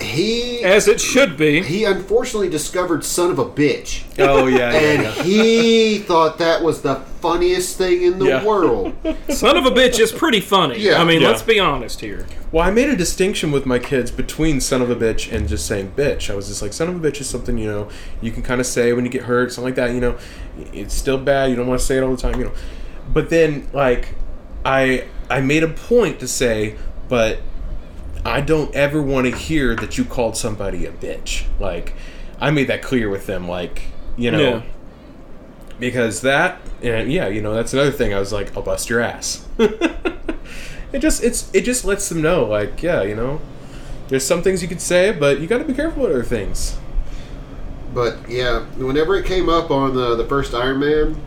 [0.00, 1.62] He As it should be.
[1.62, 6.96] he unfortunately discovered "son of a bitch." Oh yeah, and he thought that was the
[7.20, 8.44] funniest thing in the Yeah.
[8.44, 8.92] world.
[9.30, 10.78] Son of a bitch is pretty funny.
[10.78, 11.00] Yeah.
[11.00, 11.28] I mean, Yeah.
[11.28, 12.26] let's be honest here.
[12.52, 15.64] Well, I made a distinction with my kids between "son of a bitch" and just
[15.66, 17.88] saying "bitch." I was just like, "Son of a bitch" is something you know
[18.20, 19.94] you can kind of say when you get hurt, something like that.
[19.94, 20.16] You know,
[20.72, 21.50] it's still bad.
[21.50, 22.38] You don't want to say it all the time.
[22.38, 22.52] You know,
[23.12, 24.08] but then like
[24.64, 26.74] I I made a point to say,
[27.08, 27.38] but
[28.24, 31.44] I don't ever want to hear that you called somebody a bitch.
[31.60, 31.94] Like
[32.40, 33.48] I made that clear with them.
[33.48, 33.82] Like
[34.16, 34.38] you know.
[34.38, 34.62] Yeah.
[35.78, 39.00] because that and yeah you know that's another thing i was like i'll bust your
[39.00, 43.40] ass it just it's it just lets them know like yeah you know
[44.08, 46.78] there's some things you could say but you got to be careful with other things
[47.92, 51.20] But yeah, whenever it came up on the the first Iron Man,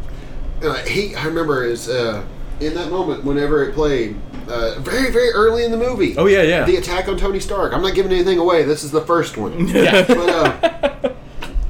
[0.62, 2.26] uh, he I remember is uh,
[2.60, 4.16] in that moment whenever it played,
[4.50, 6.18] uh, very very early in the movie.
[6.18, 6.64] Oh, yeah, yeah.
[6.66, 7.74] The attack on Tony Stark.
[7.74, 8.64] I'm not giving anything away.
[8.64, 9.68] This is the first one.
[9.78, 10.06] Yeah.
[10.08, 11.14] But, uh,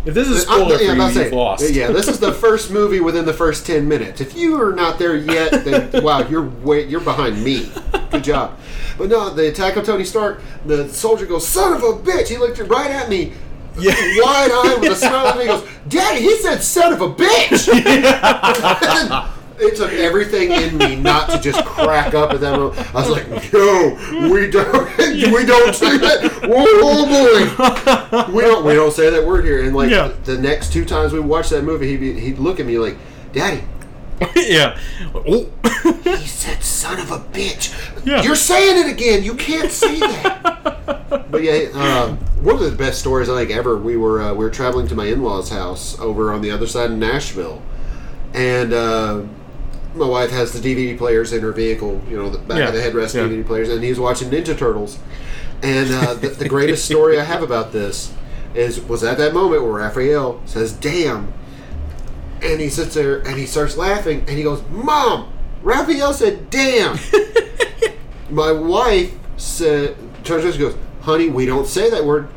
[0.06, 1.70] If this is a spoiler I'm for about you, you've say, lost.
[1.70, 4.22] Yeah, this is the first movie within the first ten minutes.
[4.22, 7.70] If you are not there yet, then wow, you're way, you're behind me.
[8.10, 8.58] Good job.
[8.98, 10.42] But no, the attack on Tony Stark.
[10.66, 13.34] The soldier goes, "Son of a bitch!" He looked right at me,
[13.78, 13.92] Yeah.
[14.24, 15.42] wide eyed with a smile me.
[15.42, 17.68] He goes, "Daddy, he said son of a bitch."
[19.60, 22.96] It took everything in me not to just crack up at that moment.
[22.96, 28.74] I was like, "No, we don't, we don't say that." Oh boy, we don't, we
[28.74, 29.64] don't say that word here.
[29.64, 30.12] And like Yeah.
[30.24, 32.98] the next two times we watched that movie, he'd, be, he'd look at me like,
[33.34, 33.64] "Daddy."
[34.36, 34.78] yeah.
[35.14, 35.48] Oh.
[36.04, 37.74] He said, "Son of a bitch."
[38.06, 38.24] Yeah.
[38.24, 39.24] You're saying it again.
[39.24, 41.28] You can't say that.
[41.32, 43.78] but yeah, um, one of the best stories I think ever.
[43.78, 46.90] We were uh, we were traveling to my in-laws' house over on the other side
[46.92, 47.62] of Nashville,
[48.34, 49.22] and uh,
[49.98, 52.02] my wife has the DVD players in her vehicle.
[52.10, 52.68] You know, the back Yeah.
[52.70, 53.24] of the headrest Yeah.
[53.24, 55.00] DVD players, and he was watching Ninja Turtles.
[55.64, 58.14] And uh, the, the greatest story I have about this
[58.54, 61.34] is was at that moment where Raphael says, "Damn."
[62.42, 65.34] And he sits there and he starts laughing and he goes, Mom,
[65.64, 67.00] Raphael said, damn.
[68.30, 72.28] My wife said, turns around and goes, Honey, we don't say that word.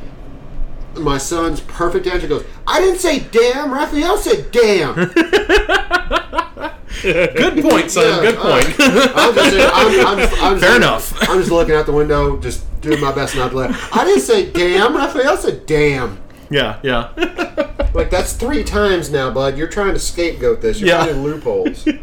[0.97, 3.71] My son's perfect answer goes, I didn't say damn.
[3.75, 4.95] Raphael said damn.
[7.03, 8.25] Good point, son.
[8.25, 8.65] Yeah, Good right.
[8.65, 8.77] point.
[8.81, 11.29] I'm just, I'm, I'm, just- I'm just Fair enough.
[11.31, 13.91] I'm just looking out the window, just doing my best not to laugh.
[13.97, 14.97] I didn't say damn.
[14.97, 16.21] Raphael said damn.
[16.51, 17.13] yeah, yeah.
[17.93, 19.59] Like that's three times now, bud.
[19.59, 20.79] You're trying to scapegoat this.
[20.79, 21.05] You're Yeah.
[21.07, 21.87] finding loopholes.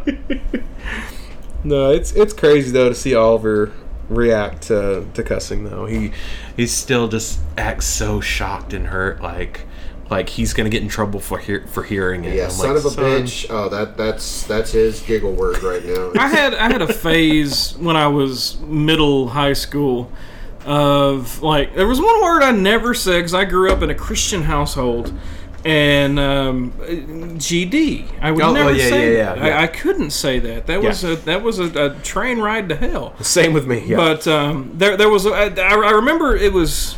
[1.64, 3.72] No, it's it's crazy though to see Oliver
[4.10, 5.86] react to, to cussing though.
[5.86, 6.12] He
[6.56, 9.62] he still just acts so shocked and hurt, like
[10.10, 12.36] like he's gonna get in trouble for hear, for hearing it.
[12.36, 13.48] Yeah, I'm son like, of a "Son." bitch.
[13.50, 16.12] Oh, that that's that's his giggle word right now.
[16.18, 20.12] I had I had a phase when I was middle high school
[20.66, 23.96] of like there was one word I never said because I grew up in a
[23.96, 25.14] Christian household.
[25.66, 29.38] And um, GD, I would Oh, never oh, yeah, say yeah, that.
[29.40, 29.58] yeah, yeah.
[29.60, 30.68] I, I couldn't say that.
[30.68, 31.10] That was Yeah.
[31.12, 33.16] a that was a, a train ride to hell.
[33.22, 33.84] Same with me.
[33.86, 33.98] Yeah.
[33.98, 35.26] But um, there, there was.
[35.26, 36.96] A, I, I remember it was.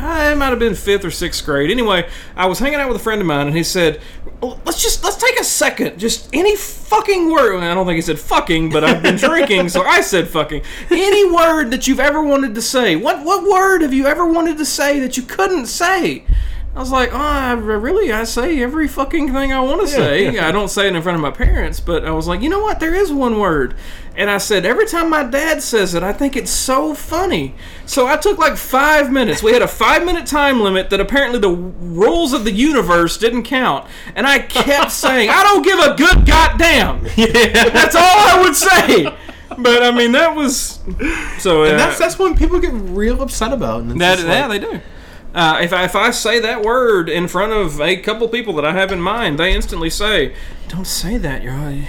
[0.00, 1.70] It might have been fifth or sixth grade.
[1.70, 4.00] Anyway, I was hanging out with a friend of mine, and he said,
[4.40, 8.18] "Let's just let's take a second, just any fucking word." I don't think he said
[8.18, 12.54] "fucking," but I've been drinking, so I said "fucking." Any word that you've ever wanted
[12.54, 12.96] to say.
[12.96, 16.24] What what word have you ever wanted to say that you couldn't say?
[16.80, 20.38] I was like, oh, I really, I say every fucking thing I want to say.
[20.38, 22.60] I don't say it in front of my parents, but I was like, you know
[22.60, 22.80] what?
[22.80, 23.74] There is one word.
[24.16, 27.54] And I said, every time my dad says it, I think it's so funny.
[27.84, 29.42] So I took like five minutes.
[29.42, 33.42] We had a five minute time limit that apparently the rules of the universe didn't
[33.42, 33.86] count.
[34.14, 37.06] And I kept saying, I don't give a good goddamn.
[37.14, 37.68] Yeah.
[37.68, 39.04] That's all I would say.
[39.58, 40.80] But I mean, that was.
[41.40, 43.82] So and uh, that's that's when people get real upset about.
[43.82, 44.80] And that, just yeah, they do.
[45.34, 48.64] Uh, if, I, if I say that word in front of a couple people that
[48.64, 50.34] I have in mind, they instantly say,
[50.68, 51.42] "Don't say that.
[51.42, 51.84] You're you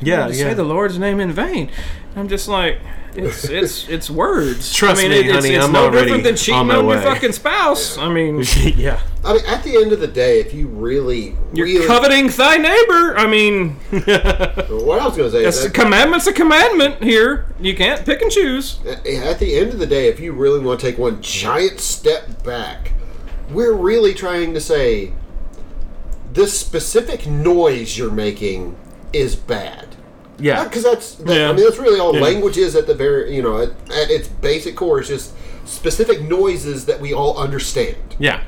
[0.00, 0.32] Yeah, yeah.
[0.32, 1.70] say the Lord's name in vain."
[2.16, 2.80] I'm just like,
[3.16, 4.72] it's it's it's words.
[4.72, 6.66] Trust I mean, me, it- it's, honey, it's I'm no already different than cheating on
[6.66, 7.02] my on your way.
[7.02, 7.96] fucking spouse.
[7.98, 8.42] I mean,
[8.76, 9.00] yeah.
[9.24, 12.56] I mean, at the end of the day, if you really, you're really, coveting thy
[12.56, 13.16] neighbor.
[13.16, 17.02] I mean, what I was going to say that's is a that, commandment's a commandment
[17.02, 17.46] here.
[17.60, 18.80] You can't pick and choose.
[18.84, 22.42] at the end of the day, if you really want to take one giant step
[22.44, 22.92] back,
[23.50, 25.12] we're really trying to say
[26.32, 28.76] this specific noise you're making
[29.12, 29.93] is bad.
[30.38, 30.64] Yeah.
[30.64, 31.50] Because that's, that, Yeah.
[31.50, 32.22] I mean, that's really all Yeah.
[32.22, 35.00] language is at the very, you know, at, at its basic core.
[35.00, 35.32] is just
[35.66, 37.96] specific noises that we all understand.
[38.18, 38.40] Yeah.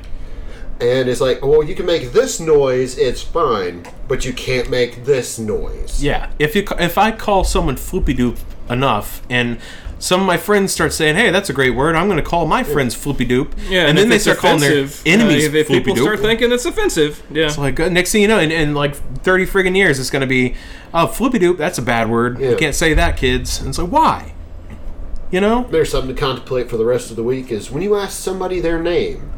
[0.79, 5.05] And it's like, well, you can make this noise, it's fine, but you can't make
[5.05, 6.03] this noise.
[6.03, 6.29] Yeah.
[6.37, 8.37] If you if I call someone floopy doop
[8.69, 9.57] enough, and
[9.99, 12.45] some of my friends start saying, "Hey, that's a great word," I'm going to call
[12.45, 13.53] my friends floopy doop.
[13.69, 15.85] Yeah, and, if then they it's start calling their offensive, enemies uh, if, if floopy
[15.85, 16.03] people doop.
[16.03, 17.45] start thinking it's offensive, yeah.
[17.45, 20.21] It's like uh, next thing you know, in, in like thirty friggin' years, it's going
[20.21, 20.55] to be,
[20.93, 22.39] "Oh, floopy doop, that's a bad word.
[22.39, 22.51] Yeah.
[22.51, 24.33] You can't say that, kids." And it's like, why?
[25.31, 25.67] You know?
[25.69, 28.61] There's something to contemplate for the rest of the week is when you ask somebody
[28.61, 29.29] their name,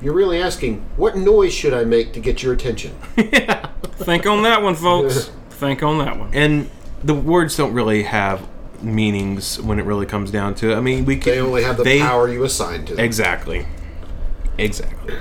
[0.00, 2.94] you're really asking, what noise should I make to get your attention?
[3.16, 5.30] Think on that one, folks.
[5.50, 6.30] Think on that one.
[6.34, 6.70] And
[7.02, 8.46] the words don't really have
[8.82, 10.76] meanings when it really comes down to it.
[10.76, 11.32] I mean, we can.
[11.32, 13.04] They only have the they- power you assign to them.
[13.04, 13.66] Exactly.
[14.56, 15.14] Exactly.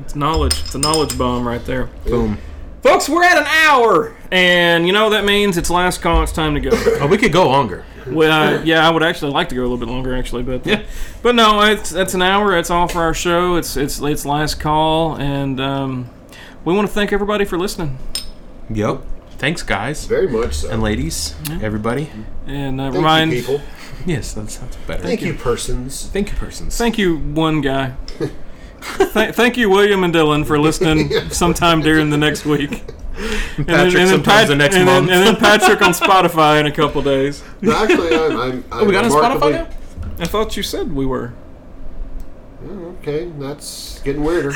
[0.00, 0.58] It's knowledge.
[0.60, 1.86] It's a knowledge bomb right there.
[2.04, 2.38] Boom.
[2.82, 6.22] Folks, we're at an hour, and you know what that means it's last call.
[6.24, 6.70] It's time to go.
[7.00, 7.84] Oh, we could go longer.
[8.08, 10.66] well, uh, yeah, I would actually like to go a little bit longer, actually, but
[10.66, 10.82] yeah,
[11.22, 12.50] but no, it's that's an hour.
[12.50, 13.54] That's all for our show.
[13.54, 16.10] It's it's it's last call, and um,
[16.64, 17.98] we want to thank everybody for listening.
[18.68, 19.02] Yep.
[19.42, 20.70] Thanks, guys Very much so.
[20.70, 22.08] and ladies, everybody.
[22.46, 23.60] And uh, Thank remind, you, people.
[24.06, 25.02] Yes, that's, that's better.
[25.02, 26.06] Thank you, persons.
[26.06, 26.78] Thank you, persons.
[26.78, 27.96] thank you, one guy.
[28.18, 32.84] Th- thank you, William and Dylan, for listening sometime during the next week.
[33.58, 35.08] And Patrick sometimes the next and month.
[35.08, 37.44] Then, and then Patrick on Spotify in a couple days.
[37.60, 38.32] No, actually, I'm.
[38.32, 39.68] I'm, I'm oh, we got on Spotify now.
[40.18, 41.34] I thought you said we were.
[42.66, 44.54] Okay, that's getting weirder.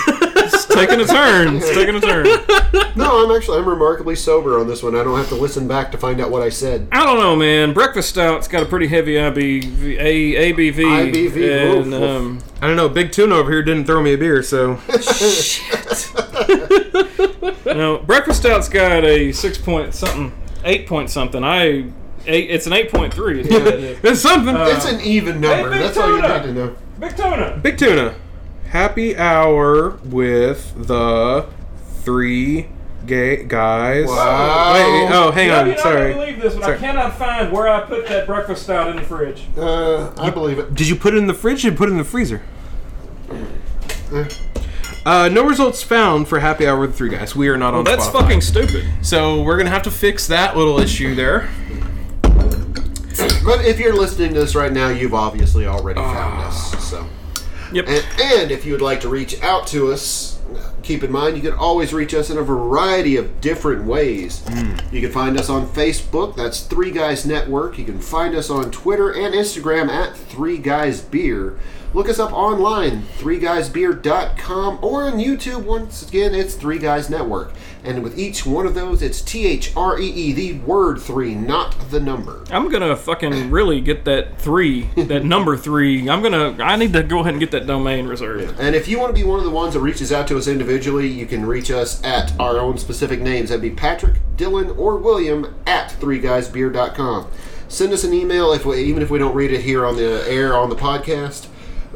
[0.76, 1.56] It's taking a turn.
[1.56, 2.24] It's taking a turn.
[2.96, 4.94] no, I'm actually I'm remarkably sober on this one.
[4.94, 6.88] I don't have to listen back to find out what I said.
[6.92, 7.72] I don't know, man.
[7.72, 10.74] Breakfast stout's got a pretty heavy IBV, A, ABV.
[10.74, 12.02] IBV, and, oof, oof.
[12.02, 12.88] um, I don't know.
[12.88, 14.78] Big Tuna over here didn't throw me a beer, so
[17.64, 20.32] you know, breakfast stout's got a six point something,
[20.64, 21.42] eight point something.
[21.42, 21.92] I,
[22.26, 23.42] eight, it's an eight point three.
[23.44, 24.54] it's something.
[24.56, 25.70] it's an even number.
[25.70, 26.38] Big that's all you Tuna!
[26.40, 26.76] need to know.
[26.98, 27.60] Big tuna.
[27.62, 28.14] Big Tuna,
[28.70, 31.46] happy hour with the
[32.02, 32.68] three
[33.06, 34.06] gay guys.
[34.08, 34.72] Wow.
[34.74, 35.66] Wait, oh, hang You know, on.
[35.68, 36.12] you're Sorry.
[36.12, 39.02] gonna believe this, but I cannot find where I put that breakfast stout in the
[39.02, 39.44] fridge.
[39.56, 40.74] Uh, I believe it.
[40.74, 41.64] Did you put it in the fridge?
[41.64, 42.42] Or put it in the freezer?
[45.04, 47.36] Uh, no results found for happy hour with the three guys.
[47.36, 47.84] We are not on.
[47.84, 48.12] That's Spotify.
[48.22, 48.84] fucking stupid.
[49.02, 51.48] So we're gonna have to fix that little issue there.
[53.44, 56.84] But if you're listening to this right now, you've obviously already found us.
[56.84, 57.06] So,
[57.72, 57.88] Yep.
[57.88, 60.38] and, and if you would like to reach out to us,
[60.82, 64.42] keep in mind you can always reach us in a variety of different ways.
[64.48, 64.76] Hmm.
[64.92, 66.36] You can find us on Facebook.
[66.36, 67.78] That's Three Guys Network.
[67.78, 71.58] You can find us on Twitter and Instagram at Three Guys Beer.
[71.94, 75.64] Look us up online, threeguysbeer.com, or on YouTube.
[75.64, 77.52] Once again, it's Three Guys Network.
[77.86, 81.34] And with each one of those, it's T H R E E, the word three,
[81.34, 82.42] not the number.
[82.50, 86.10] I'm gonna fucking really get that three, that number three.
[86.10, 86.56] I'm gonna.
[86.62, 88.58] I need to go ahead and get that domain reserved.
[88.58, 90.48] And if you want to be one of the ones that reaches out to us
[90.48, 93.50] individually, you can reach us at our own specific names.
[93.50, 97.28] That'd be Patrick, Dylan, or William at threeguysbeer.com.
[97.68, 100.24] Send us an email if we, even if we don't read it here on the
[100.28, 101.46] air on the podcast.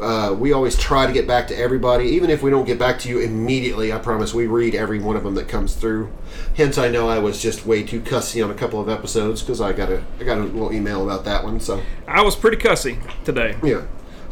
[0.00, 2.98] Uh, we always try to get back to everybody, even if we don't get back
[3.00, 3.92] to you immediately.
[3.92, 6.12] I promise we read every one of them that comes through.
[6.56, 9.60] Hence, I know I was just way too cussy on a couple of episodes because
[9.60, 11.60] I got a I got a little email about that one.
[11.60, 13.56] So I was pretty cussy today.
[13.62, 13.82] yeah.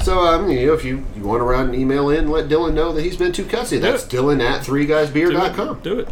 [0.01, 2.75] So um, you know, if you, you want to write an email in, let Dylan
[2.75, 3.79] know that he's been too cussy.
[3.79, 4.11] That's it.
[4.11, 5.81] Dylan at three threeguysbeer.com.
[5.81, 6.09] Do it.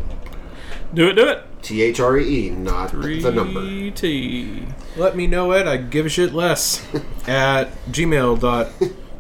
[0.92, 1.14] Do it.
[1.14, 1.44] Do it.
[1.62, 3.61] T H R E E, not the number.
[3.61, 4.66] Three T.
[4.96, 5.66] Let me know it.
[5.66, 6.86] I give a shit less
[7.26, 7.70] at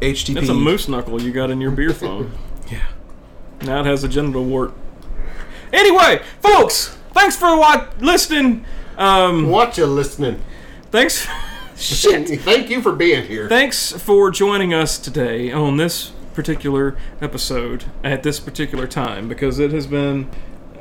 [0.00, 0.34] gmail.htp.
[0.34, 2.32] That's a moose knuckle you got in your beer phone.
[2.70, 2.82] Yeah.
[3.62, 4.72] Now it has a genital wart.
[5.72, 8.64] Anyway, folks, thanks for wa- listening.
[8.98, 10.42] Um, Watch you listening.
[10.90, 11.28] thanks.
[11.76, 12.40] Shit.
[12.40, 13.48] Thank you for being here.
[13.48, 19.70] Thanks for joining us today on this particular episode at this particular time because it
[19.72, 20.28] has been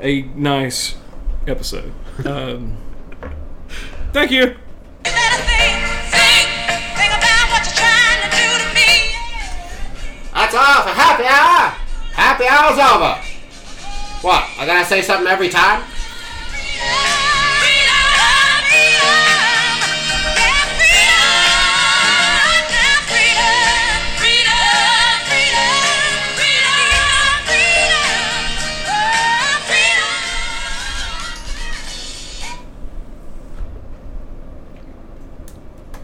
[0.01, 0.95] a nice
[1.45, 1.93] episode.
[2.25, 2.77] Um,
[4.13, 4.55] thank you.
[10.55, 11.75] All for happy hour.
[12.15, 13.19] Happy hour's over.
[14.21, 14.47] What?
[14.57, 15.83] I gotta say something every time?